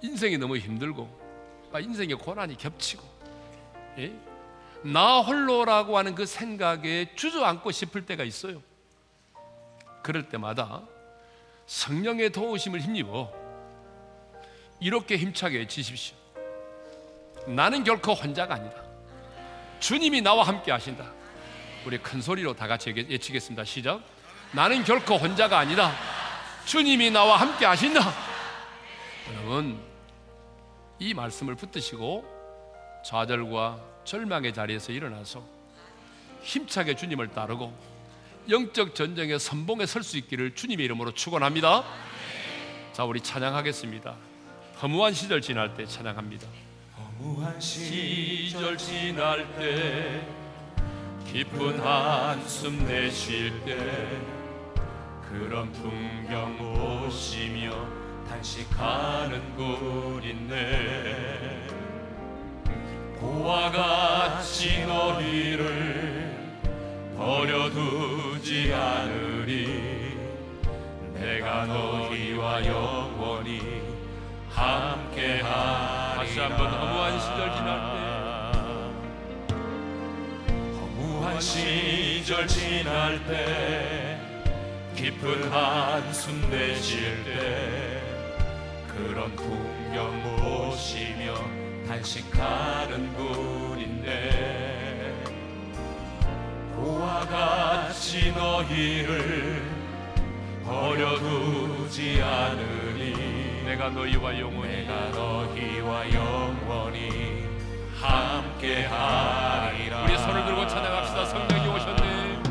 인생이 0.01 0.37
너무 0.37 0.57
힘들고 0.57 1.25
인생의 1.73 2.15
고난이 2.17 2.57
겹치고 2.57 3.03
예? 3.97 4.13
나 4.83 5.19
홀로라고 5.19 5.97
하는 5.97 6.13
그 6.13 6.25
생각에 6.25 7.15
주저앉고 7.15 7.71
싶을 7.71 8.05
때가 8.05 8.23
있어요. 8.23 8.61
그럴 10.03 10.29
때마다 10.29 10.83
성령의 11.65 12.31
도우심을 12.31 12.81
힘입어 12.81 13.31
이렇게 14.79 15.17
힘차게 15.17 15.57
외치십시오. 15.59 16.15
나는 17.47 17.83
결코 17.83 18.13
혼자가 18.13 18.55
아니다. 18.55 18.83
주님이 19.79 20.21
나와 20.21 20.45
함께 20.45 20.71
하신다. 20.71 21.11
우리 21.85 21.97
큰 21.97 22.21
소리로 22.21 22.53
다 22.55 22.67
같이 22.67 22.91
외치겠습니다. 22.91 23.63
시작. 23.63 24.01
나는 24.51 24.83
결코 24.83 25.15
혼자가 25.15 25.59
아니다. 25.59 25.91
주님이 26.65 27.11
나와 27.11 27.37
함께 27.37 27.65
하신다. 27.65 28.01
여러분, 29.31 29.79
이 30.97 31.13
말씀을 31.13 31.55
붙드시고 31.55 32.25
좌절과 33.05 33.79
절망의 34.03 34.53
자리에서 34.53 34.91
일어나서 34.91 35.43
힘차게 36.41 36.95
주님을 36.95 37.29
따르고 37.29 37.94
영적 38.49 38.95
전쟁의 38.95 39.39
선봉에 39.39 39.85
설 39.85 40.03
수 40.03 40.17
있기를 40.17 40.55
주님의 40.55 40.85
이름으로 40.85 41.13
축원합니다. 41.13 41.83
자, 42.93 43.03
우리 43.03 43.19
찬양하겠습니다. 43.21 44.15
허무한 44.81 45.13
시절 45.13 45.41
지날 45.41 45.73
때 45.73 45.85
찬양합니다. 45.85 46.47
허무한 46.97 47.59
시절 47.59 48.77
지날 48.77 49.45
때 49.55 50.25
깊은 51.31 51.79
한숨 51.79 52.85
내쉴 52.85 53.63
때 53.65 53.75
그런 55.27 55.71
풍경 55.71 56.55
보시며 56.57 57.71
단식하는 58.29 59.55
굴인네 59.55 61.67
고와 63.19 63.71
같이 63.71 64.85
너희를 64.85 66.14
버려두지 67.17 68.73
않으리. 68.73 70.15
내가 71.13 71.65
너희와 71.65 72.65
영원히 72.65 73.81
함께하리라. 74.49 76.13
다시 76.15 76.39
한번 76.39 76.71
허무한 76.71 77.19
시절 77.19 77.51
지날 77.55 77.79
때. 77.91 79.55
허무한 80.79 81.39
시절 81.41 82.47
지날 82.47 83.25
때 83.25 84.19
깊은 84.95 85.51
한숨 85.51 86.49
내쉴 86.49 87.23
때 87.25 88.01
그런 88.87 89.35
풍경 89.35 90.21
보시며 90.23 91.35
단식하는 91.87 93.13
분인데 93.13 94.64
고와 96.85 97.21
같이 97.21 98.31
너희를 98.31 99.63
버려두지 100.63 102.21
않으니 102.21 103.63
내가 103.65 103.89
너희와 103.89 104.39
영원히 104.39 104.85
내가 104.85 105.09
너희와 105.09 106.13
영원히 106.13 107.43
함께하리라 107.99 110.03
우리 110.03 110.15
손을 110.15 110.45
들고 110.45 110.67
찬양합시다. 110.67 111.25
성령이 111.25 111.67
오셨네. 111.69 112.43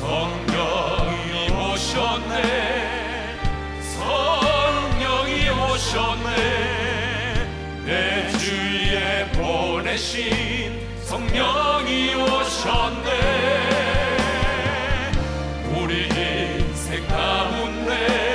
성령이 0.00 1.50
오셨네 1.52 3.38
성령이 3.94 5.48
오셨네 5.48 6.30
내 7.86 8.28
주위에 8.32 9.30
보내신 9.30 10.81
성령이 11.12 12.14
오셨네. 12.14 13.10
우리 15.76 16.08
인생 16.08 17.06
가운데 17.06 18.31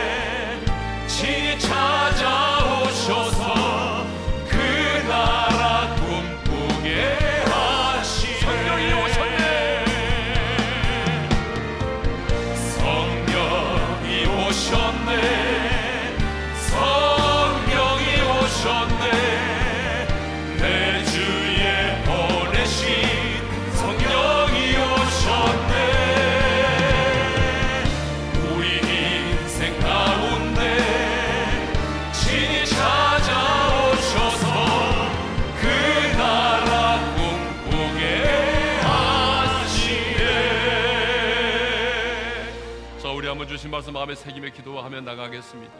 주신 43.57 43.71
말씀 43.71 43.93
마음에 43.93 44.13
새김에 44.13 44.51
기도하며 44.51 45.01
나가겠습니다. 45.01 45.73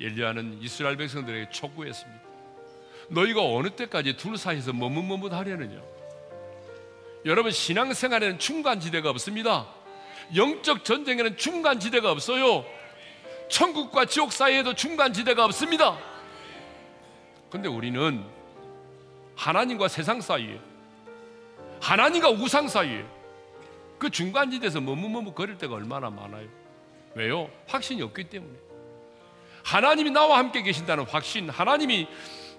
엘리야는 0.00 0.58
이스라엘 0.62 0.96
백성들에게 0.96 1.50
촉구했습니다. 1.50 2.22
너희가 3.08 3.42
어느 3.42 3.70
때까지 3.70 4.16
둘 4.16 4.38
사이에서 4.38 4.72
머뭇머뭇하려느냐? 4.72 5.82
여러분 7.24 7.50
신앙생활에는 7.50 8.38
중간 8.38 8.78
지대가 8.78 9.10
없습니다. 9.10 9.66
영적 10.36 10.84
전쟁에는 10.84 11.36
중간 11.36 11.80
지대가 11.80 12.12
없어요. 12.12 12.64
천국과 13.48 14.04
지옥 14.04 14.32
사이에도 14.32 14.74
중간 14.74 15.12
지대가 15.12 15.44
없습니다. 15.46 15.98
근데 17.50 17.68
우리는 17.68 18.24
하나님과 19.34 19.88
세상 19.88 20.20
사이에 20.20 20.60
하나님과 21.80 22.30
우상 22.30 22.68
사이에 22.68 23.04
그 24.02 24.10
중간지대에서 24.10 24.80
머뭇머뭇 24.80 25.32
거릴 25.32 25.56
때가 25.58 25.76
얼마나 25.76 26.10
많아요. 26.10 26.48
왜요? 27.14 27.48
확신이 27.68 28.02
없기 28.02 28.24
때문에. 28.24 28.52
하나님이 29.62 30.10
나와 30.10 30.38
함께 30.38 30.60
계신다는 30.60 31.04
확신, 31.04 31.48
하나님이 31.48 32.08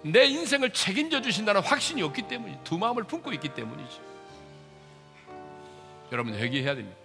내 0.03 0.23
인생을 0.23 0.71
책임져 0.71 1.21
주신다는 1.21 1.59
확신이 1.59 2.01
없기 2.01 2.29
때문에 2.29 2.57
두 2.63 2.77
마음을 2.77 3.03
품고 3.03 3.33
있기 3.33 3.49
때문이죠. 3.49 4.01
여러분 6.13 6.33
회개해야 6.33 6.75
됩니다. 6.75 6.97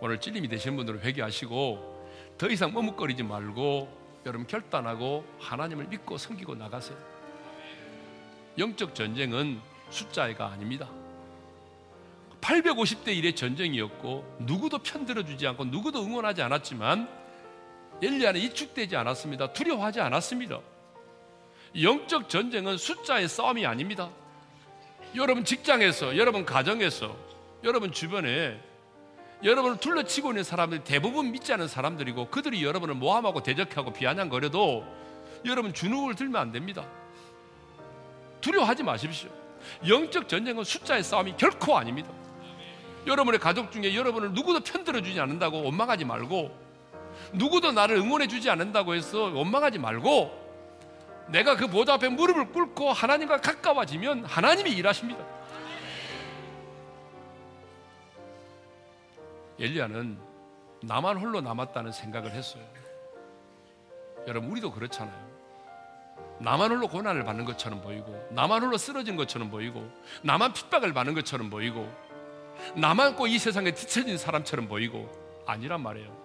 오늘 0.00 0.20
찔림이 0.20 0.46
되시는 0.46 0.76
분들은 0.76 1.00
회개하시고 1.00 2.36
더 2.38 2.48
이상 2.48 2.72
머뭇거리지 2.72 3.24
말고 3.24 3.88
여러분 4.24 4.46
결단하고 4.46 5.24
하나님을 5.40 5.88
믿고 5.88 6.16
섬기고 6.16 6.54
나가세요. 6.54 7.13
영적 8.58 8.94
전쟁은 8.94 9.60
숫자가 9.90 10.46
아닙니다. 10.46 10.88
850대 12.40 13.06
1의 13.06 13.34
전쟁이었고 13.34 14.38
누구도 14.40 14.78
편들어 14.78 15.24
주지 15.24 15.46
않고 15.46 15.64
누구도 15.64 16.02
응원하지 16.04 16.42
않았지만 16.42 17.08
엘리야는 18.02 18.40
이축되지 18.40 18.96
않았습니다. 18.96 19.52
두려워하지 19.52 20.00
않았습니다. 20.00 20.60
영적 21.80 22.28
전쟁은 22.28 22.76
숫자의 22.76 23.28
싸움이 23.28 23.64
아닙니다. 23.66 24.10
여러분 25.16 25.44
직장에서, 25.44 26.16
여러분 26.16 26.44
가정에서, 26.44 27.16
여러분 27.64 27.92
주변에 27.92 28.60
여러분을 29.42 29.78
둘러치고 29.78 30.30
있는 30.30 30.44
사람들이 30.44 30.84
대부분 30.84 31.30
믿지 31.30 31.52
않은 31.52 31.68
사람들이고 31.68 32.30
그들이 32.30 32.64
여러분을 32.64 32.94
모함하고 32.94 33.42
대적하고 33.42 33.92
비아냥거려도 33.92 34.84
여러분 35.44 35.72
주눅을 35.72 36.14
들면 36.14 36.40
안 36.40 36.52
됩니다. 36.52 36.86
두려워하지 38.44 38.82
마십시오. 38.82 39.30
영적 39.88 40.28
전쟁은 40.28 40.64
숫자의 40.64 41.02
싸움이 41.02 41.34
결코 41.38 41.78
아닙니다. 41.78 42.10
여러분의 43.06 43.40
가족 43.40 43.72
중에 43.72 43.94
여러분을 43.94 44.32
누구도 44.32 44.60
편들어 44.60 45.00
주지 45.00 45.18
않는다고 45.18 45.62
원망하지 45.62 46.04
말고 46.04 46.54
누구도 47.32 47.72
나를 47.72 47.96
응원해 47.96 48.26
주지 48.26 48.50
않는다고 48.50 48.94
해서 48.94 49.30
원망하지 49.32 49.78
말고 49.78 50.44
내가 51.28 51.56
그 51.56 51.66
보좌 51.68 51.94
앞에 51.94 52.10
무릎을 52.10 52.52
꿇고 52.52 52.92
하나님과 52.92 53.40
가까워지면 53.40 54.26
하나님이 54.26 54.72
일하십니다. 54.72 55.24
엘리야는 59.58 60.18
나만 60.82 61.16
홀로 61.16 61.40
남았다는 61.40 61.92
생각을 61.92 62.32
했어요. 62.32 62.62
여러분 64.26 64.50
우리도 64.50 64.70
그렇잖아요. 64.70 65.33
나만 66.40 66.70
홀로 66.70 66.88
고난을 66.88 67.24
받는 67.24 67.44
것처럼 67.44 67.80
보이고 67.80 68.26
나만 68.30 68.62
홀로 68.62 68.76
쓰러진 68.76 69.16
것처럼 69.16 69.50
보이고 69.50 69.88
나만 70.22 70.52
핍박을 70.52 70.92
받는 70.92 71.14
것처럼 71.14 71.50
보이고 71.50 71.90
나만 72.74 73.16
꼭 73.16 73.26
이 73.28 73.38
세상에 73.38 73.72
뒤처진 73.72 74.16
사람처럼 74.18 74.68
보이고 74.68 75.10
아니란 75.46 75.80
말이에요. 75.82 76.24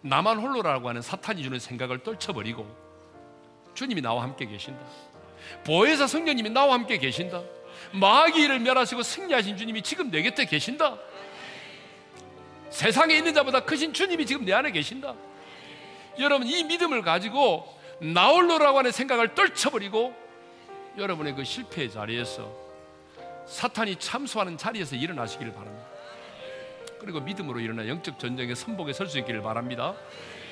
나만 0.00 0.38
홀로라고 0.38 0.88
하는 0.88 1.02
사탄이 1.02 1.42
주는 1.42 1.58
생각을 1.58 2.02
떨쳐버리고 2.02 2.66
주님이 3.74 4.00
나와 4.00 4.22
함께 4.22 4.46
계신다. 4.46 4.80
보혜사 5.64 6.06
성령님이 6.06 6.50
나와 6.50 6.74
함께 6.74 6.98
계신다. 6.98 7.42
마귀를 7.92 8.60
멸하시고 8.60 9.02
승리하신 9.02 9.56
주님이 9.56 9.82
지금 9.82 10.10
내 10.10 10.22
곁에 10.22 10.44
계신다. 10.44 10.98
세상에 12.70 13.16
있는 13.16 13.34
자보다 13.34 13.60
크신 13.60 13.92
주님이 13.92 14.26
지금 14.26 14.44
내 14.44 14.52
안에 14.52 14.70
계신다. 14.70 15.14
여러분 16.18 16.46
이 16.46 16.64
믿음을 16.64 17.02
가지고 17.02 17.77
나홀로라고 18.00 18.78
하는 18.78 18.92
생각을 18.92 19.34
떨쳐버리고 19.34 20.14
여러분의 20.96 21.34
그 21.34 21.44
실패의 21.44 21.90
자리에서 21.90 22.50
사탄이 23.46 23.96
참수하는 23.96 24.56
자리에서 24.58 24.96
일어나시기를 24.96 25.52
바랍니다. 25.54 25.86
그리고 27.00 27.20
믿음으로 27.20 27.60
일어나 27.60 27.86
영적 27.86 28.18
전쟁의 28.18 28.56
선봉에 28.56 28.92
설 28.92 29.06
수 29.08 29.18
있기를 29.18 29.42
바랍니다. 29.42 29.94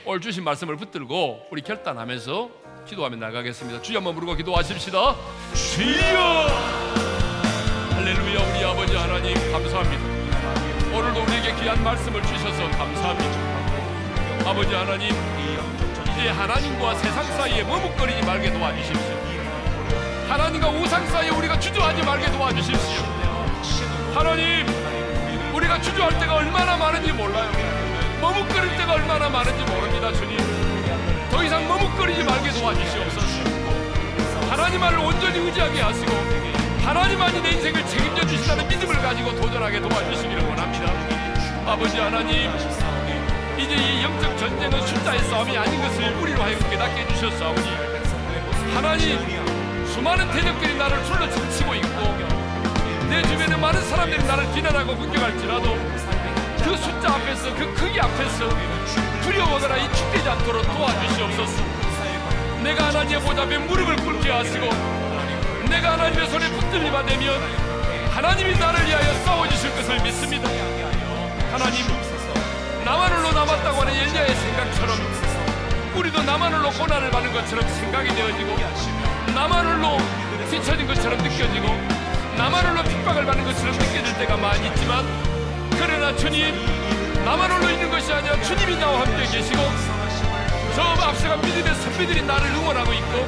오늘 0.05 0.21
주신 0.21 0.45
말씀을 0.45 0.77
붙들고 0.77 1.49
우리 1.51 1.63
결단하면서 1.63 2.51
기도하며 2.87 3.17
나가겠습니다. 3.17 3.83
주여 3.83 3.99
한번 3.99 4.15
부르고 4.15 4.35
기도하십시다. 4.35 5.17
주여! 5.53 6.47
할렐루야 7.91 8.55
우리 8.55 8.65
아버지 8.65 8.95
하나님 8.97 9.35
감사합니다. 9.51 10.97
오늘도 10.97 11.23
우리에게 11.23 11.55
귀한 11.61 11.83
말씀을 11.83 12.23
주셔서 12.23 12.71
감사합니다. 12.71 14.49
아버지 14.49 14.73
하나님 14.73 15.11
이제 16.27 16.33
하나님과 16.33 16.97
세상 16.97 17.25
사이에 17.37 17.63
머뭇거리지 17.63 18.27
말게 18.27 18.53
도와주십시오. 18.53 19.17
하나님과 20.29 20.71
우상 20.71 21.07
사이에 21.07 21.31
우리가 21.31 21.61
주저하지 21.61 22.03
말게 22.03 22.33
도와주십시오. 22.33 23.05
하나님, 24.13 24.67
우리가 25.55 25.81
주저할 25.81 26.19
때가 26.19 26.35
얼마나 26.35 26.77
많은지 26.77 27.13
몰라요. 27.13 27.49
머뭇거릴 28.21 28.77
때가 28.77 28.95
얼마나 28.95 29.29
많은지 29.29 29.73
모릅니다, 29.73 30.13
주님. 30.15 30.37
더 31.31 31.45
이상 31.45 31.69
머뭇거리지 31.69 32.25
말게 32.25 32.51
도와주시옵소서. 32.59 34.51
하나님만을 34.51 34.99
온전히 34.99 35.39
의지하게 35.39 35.81
하시고 35.81 36.13
하나님만이 36.83 37.41
내 37.41 37.51
인생을 37.51 37.87
책임져 37.87 38.27
주신다는 38.27 38.67
믿음을 38.67 38.97
가지고 38.97 39.33
도전하게 39.37 39.81
도와주시기를 39.81 40.45
원합니다. 40.45 40.93
아버지 41.71 42.01
하나님, 42.01 42.51
이제 43.59 43.75
이 43.75 44.03
영적 44.03 44.39
전쟁은 44.39 44.87
숫자의 44.87 45.19
싸움이 45.25 45.57
아닌 45.57 45.81
것을 45.81 46.15
우리로 46.17 46.43
하여금 46.43 46.69
깨닫게 46.69 47.03
해주셨사오니 47.03 47.61
하나님 48.75 49.19
수많은 49.87 50.31
대적들이 50.31 50.77
나를 50.77 51.03
둘러 51.05 51.29
치고 51.51 51.75
있고 51.77 52.17
내 53.09 53.23
주변에 53.23 53.57
많은 53.57 53.81
사람들이 53.83 54.23
나를 54.25 54.53
비난하고 54.53 54.95
공격할지라도 54.97 55.75
그 56.63 56.77
숫자 56.77 57.15
앞에서 57.15 57.55
그 57.55 57.75
크기 57.75 57.99
앞에서 57.99 58.49
두려워하거나 59.23 59.77
이축되지 59.77 60.29
않도록 60.29 60.63
도와주시옵소서. 60.63 61.63
내가 62.63 62.89
하나님의 62.89 63.21
보좌 63.21 63.43
앞에 63.43 63.59
무릎을 63.59 63.97
꿇게 63.97 64.31
하시고 64.31 64.67
내가 65.71 65.93
하나님의 65.93 66.29
손에 66.29 66.51
붙들리마 66.51 67.07
되면 67.07 67.41
하나님이 68.11 68.59
나를 68.59 68.87
위하여 68.87 69.15
싸워주실 69.25 69.77
것을 69.77 70.03
믿습니다. 70.03 70.49
하나님 71.53 72.16
나만 72.87 73.13
홀로 73.13 73.33
남았다고 73.33 73.81
하는 73.81 73.93
엘리야의 73.93 74.33
생각처럼 74.33 74.97
우리도 75.97 76.23
나만 76.23 76.55
홀로 76.55 76.71
고난을 76.71 77.11
받는 77.11 77.33
것처럼 77.33 77.69
생각이 77.69 78.15
되어지고 78.15 78.57
나만 79.35 79.67
홀로 79.67 79.99
뒤처진 80.49 80.87
것처럼 80.87 81.19
느껴지고 81.19 81.67
나만 82.39 82.65
홀로 82.65 82.85
핍박을 82.85 83.27
받는 83.27 83.45
것처럼 83.45 83.77
느껴질 83.77 84.17
때가 84.19 84.37
많이 84.37 84.69
있지만 84.69 85.05
그러나 85.77 86.15
주님 86.15 86.55
나만 87.25 87.51
홀로 87.51 87.71
있는 87.71 87.91
것이 87.91 88.13
아니라 88.13 88.41
주님이 88.41 88.77
나와 88.77 89.01
함께 89.01 89.37
계시고 89.37 89.61
저 90.77 90.83
앞서간 90.83 91.41
믿음의 91.41 91.75
선비들이 91.75 92.23
나를 92.23 92.47
응원하고 92.55 92.93
있고 92.93 93.27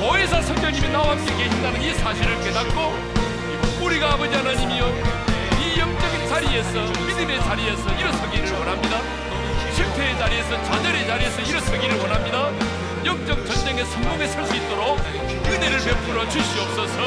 보혜사 0.00 0.42
성령님이 0.42 0.88
나와 0.88 1.10
함께 1.10 1.32
계신다는 1.36 1.80
이 1.80 1.94
사실을 1.94 2.42
깨닫고 2.42 3.84
우리가 3.84 4.14
아버지 4.14 4.34
하나님이여 4.34 5.19
자리에서 6.40 6.80
믿음의 7.04 7.38
자리에서 7.38 7.94
일어서기를 7.98 8.52
원합니다. 8.52 8.98
실패의 9.74 10.16
자리에서 10.16 10.64
좌절의 10.64 11.06
자리에서 11.06 11.42
일어서기를 11.42 11.98
원합니다. 11.98 12.48
영적 13.04 13.46
전쟁의 13.46 13.84
성공에 13.84 14.26
설 14.26 14.46
수 14.46 14.56
있도록 14.56 14.98
은혜를 14.98 15.78
베풀어 15.84 16.26
주시옵소서. 16.30 17.02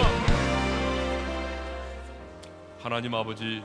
하나님 2.83 3.15
아버지, 3.15 3.63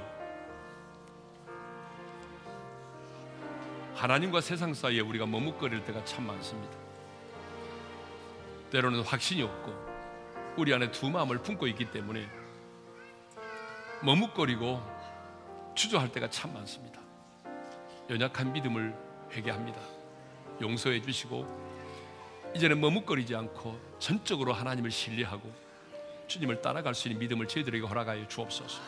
하나님과 3.94 4.40
세상 4.40 4.72
사이에 4.72 5.00
우리가 5.00 5.26
머뭇거릴 5.26 5.84
때가 5.84 6.02
참 6.06 6.26
많습니다. 6.26 6.74
때로는 8.70 9.02
확신이 9.02 9.42
없고 9.42 9.74
우리 10.56 10.72
안에 10.72 10.90
두 10.92 11.10
마음을 11.10 11.38
품고 11.38 11.66
있기 11.66 11.90
때문에 11.90 12.26
머뭇거리고 14.02 14.97
주저할 15.78 16.10
때가 16.10 16.28
참 16.28 16.52
많습니다. 16.54 17.00
연약한 18.10 18.52
믿음을 18.52 18.92
회개합니다. 19.30 19.80
용서해 20.60 21.00
주시고 21.00 21.46
이제는 22.56 22.80
머뭇거리지 22.80 23.36
않고 23.36 23.78
전적으로 24.00 24.52
하나님을 24.52 24.90
신뢰하고 24.90 25.48
주님을 26.26 26.62
따라갈 26.62 26.96
수 26.96 27.06
있는 27.06 27.20
믿음을 27.20 27.46
저희들에게 27.46 27.86
허락하여 27.86 28.26
주옵소서. 28.26 28.82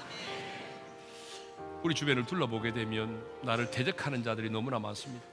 우리 1.84 1.94
주변을 1.94 2.26
둘러보게 2.26 2.72
되면 2.72 3.24
나를 3.42 3.70
대적하는 3.70 4.24
자들이 4.24 4.50
너무나 4.50 4.80
많습니다. 4.80 5.24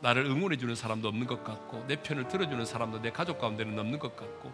나를 0.00 0.24
응원해 0.24 0.56
주는 0.56 0.74
사람도 0.74 1.08
없는 1.08 1.26
것 1.26 1.44
같고 1.44 1.84
내 1.86 1.96
편을 1.96 2.28
들어주는 2.28 2.64
사람도 2.64 3.02
내 3.02 3.10
가족 3.10 3.38
가운데는 3.38 3.78
없는 3.78 3.98
것 3.98 4.16
같고 4.16 4.50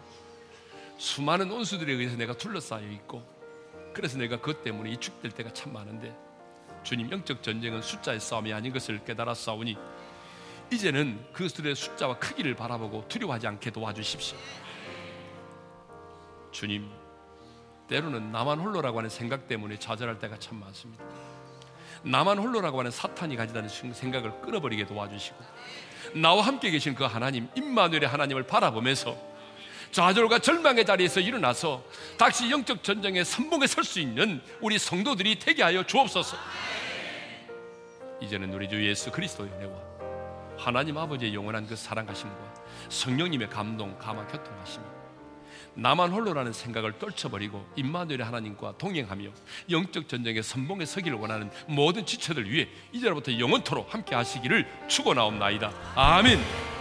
수많은 0.97 1.49
온수들에 1.49 1.93
의해서 1.93 2.17
내가 2.17 2.35
둘러싸여 2.35 2.85
있고 2.91 3.40
그래서 3.93 4.17
내가 4.17 4.37
그것 4.37 4.63
때문에 4.63 4.91
이축될 4.91 5.31
때가 5.31 5.51
참 5.53 5.73
많은데 5.73 6.15
주님 6.83 7.11
영적 7.11 7.43
전쟁은 7.43 7.81
숫자의 7.81 8.19
싸움이 8.19 8.53
아닌 8.53 8.73
것을 8.73 9.03
깨달아 9.03 9.33
싸우니 9.33 9.77
이제는 10.71 11.19
그것들의 11.33 11.75
숫자와 11.75 12.17
크기를 12.17 12.55
바라보고 12.55 13.07
두려워하지 13.07 13.47
않게 13.47 13.71
도와주십시오. 13.71 14.37
주님, 16.51 16.89
때로는 17.87 18.31
나만 18.31 18.59
홀로라고 18.59 18.99
하는 18.99 19.09
생각 19.09 19.47
때문에 19.47 19.77
좌절할 19.77 20.19
때가 20.19 20.39
참 20.39 20.59
많습니다. 20.59 21.03
나만 22.03 22.37
홀로라고 22.39 22.79
하는 22.79 22.89
사탄이 22.89 23.35
가지다는 23.35 23.69
생각을 23.69 24.41
끊어버리게 24.41 24.85
도와주시고 24.85 25.37
나와 26.15 26.41
함께 26.41 26.71
계신 26.71 26.95
그 26.95 27.03
하나님, 27.03 27.49
임마누엘의 27.55 28.07
하나님을 28.07 28.43
바라보면서 28.47 29.30
좌절과 29.91 30.39
절망의 30.39 30.85
자리에서 30.85 31.19
일어나서 31.19 31.83
다시 32.17 32.49
영적 32.49 32.83
전쟁의 32.83 33.25
선봉에 33.25 33.67
설 33.67 33.83
수 33.83 33.99
있는 33.99 34.41
우리 34.61 34.79
성도들이 34.79 35.39
되게 35.39 35.63
하여 35.63 35.85
주옵소서. 35.85 36.37
이제는 38.21 38.53
우리 38.53 38.69
주 38.69 38.87
예수 38.87 39.11
그리스도의 39.11 39.49
은혜와 39.51 39.73
하나님 40.57 40.97
아버지의 40.97 41.33
영원한 41.33 41.65
그 41.67 41.75
사랑하심과 41.75 42.53
성령님의 42.89 43.49
감동, 43.49 43.97
감화, 43.97 44.25
교통하심이 44.27 44.85
나만 45.73 46.11
홀로라는 46.11 46.53
생각을 46.53 46.99
떨쳐버리고 46.99 47.65
임마누엘의 47.77 48.25
하나님과 48.25 48.77
동행하며 48.77 49.29
영적 49.69 50.07
전쟁의 50.07 50.43
선봉에 50.43 50.85
서기를 50.85 51.17
원하는 51.17 51.49
모든 51.67 52.05
지체들 52.05 52.49
위해 52.49 52.67
이제로부터 52.91 53.37
영원토록 53.37 53.93
함께 53.93 54.13
하시기를 54.13 54.67
축원하옵나이다. 54.87 55.71
아멘. 55.95 56.80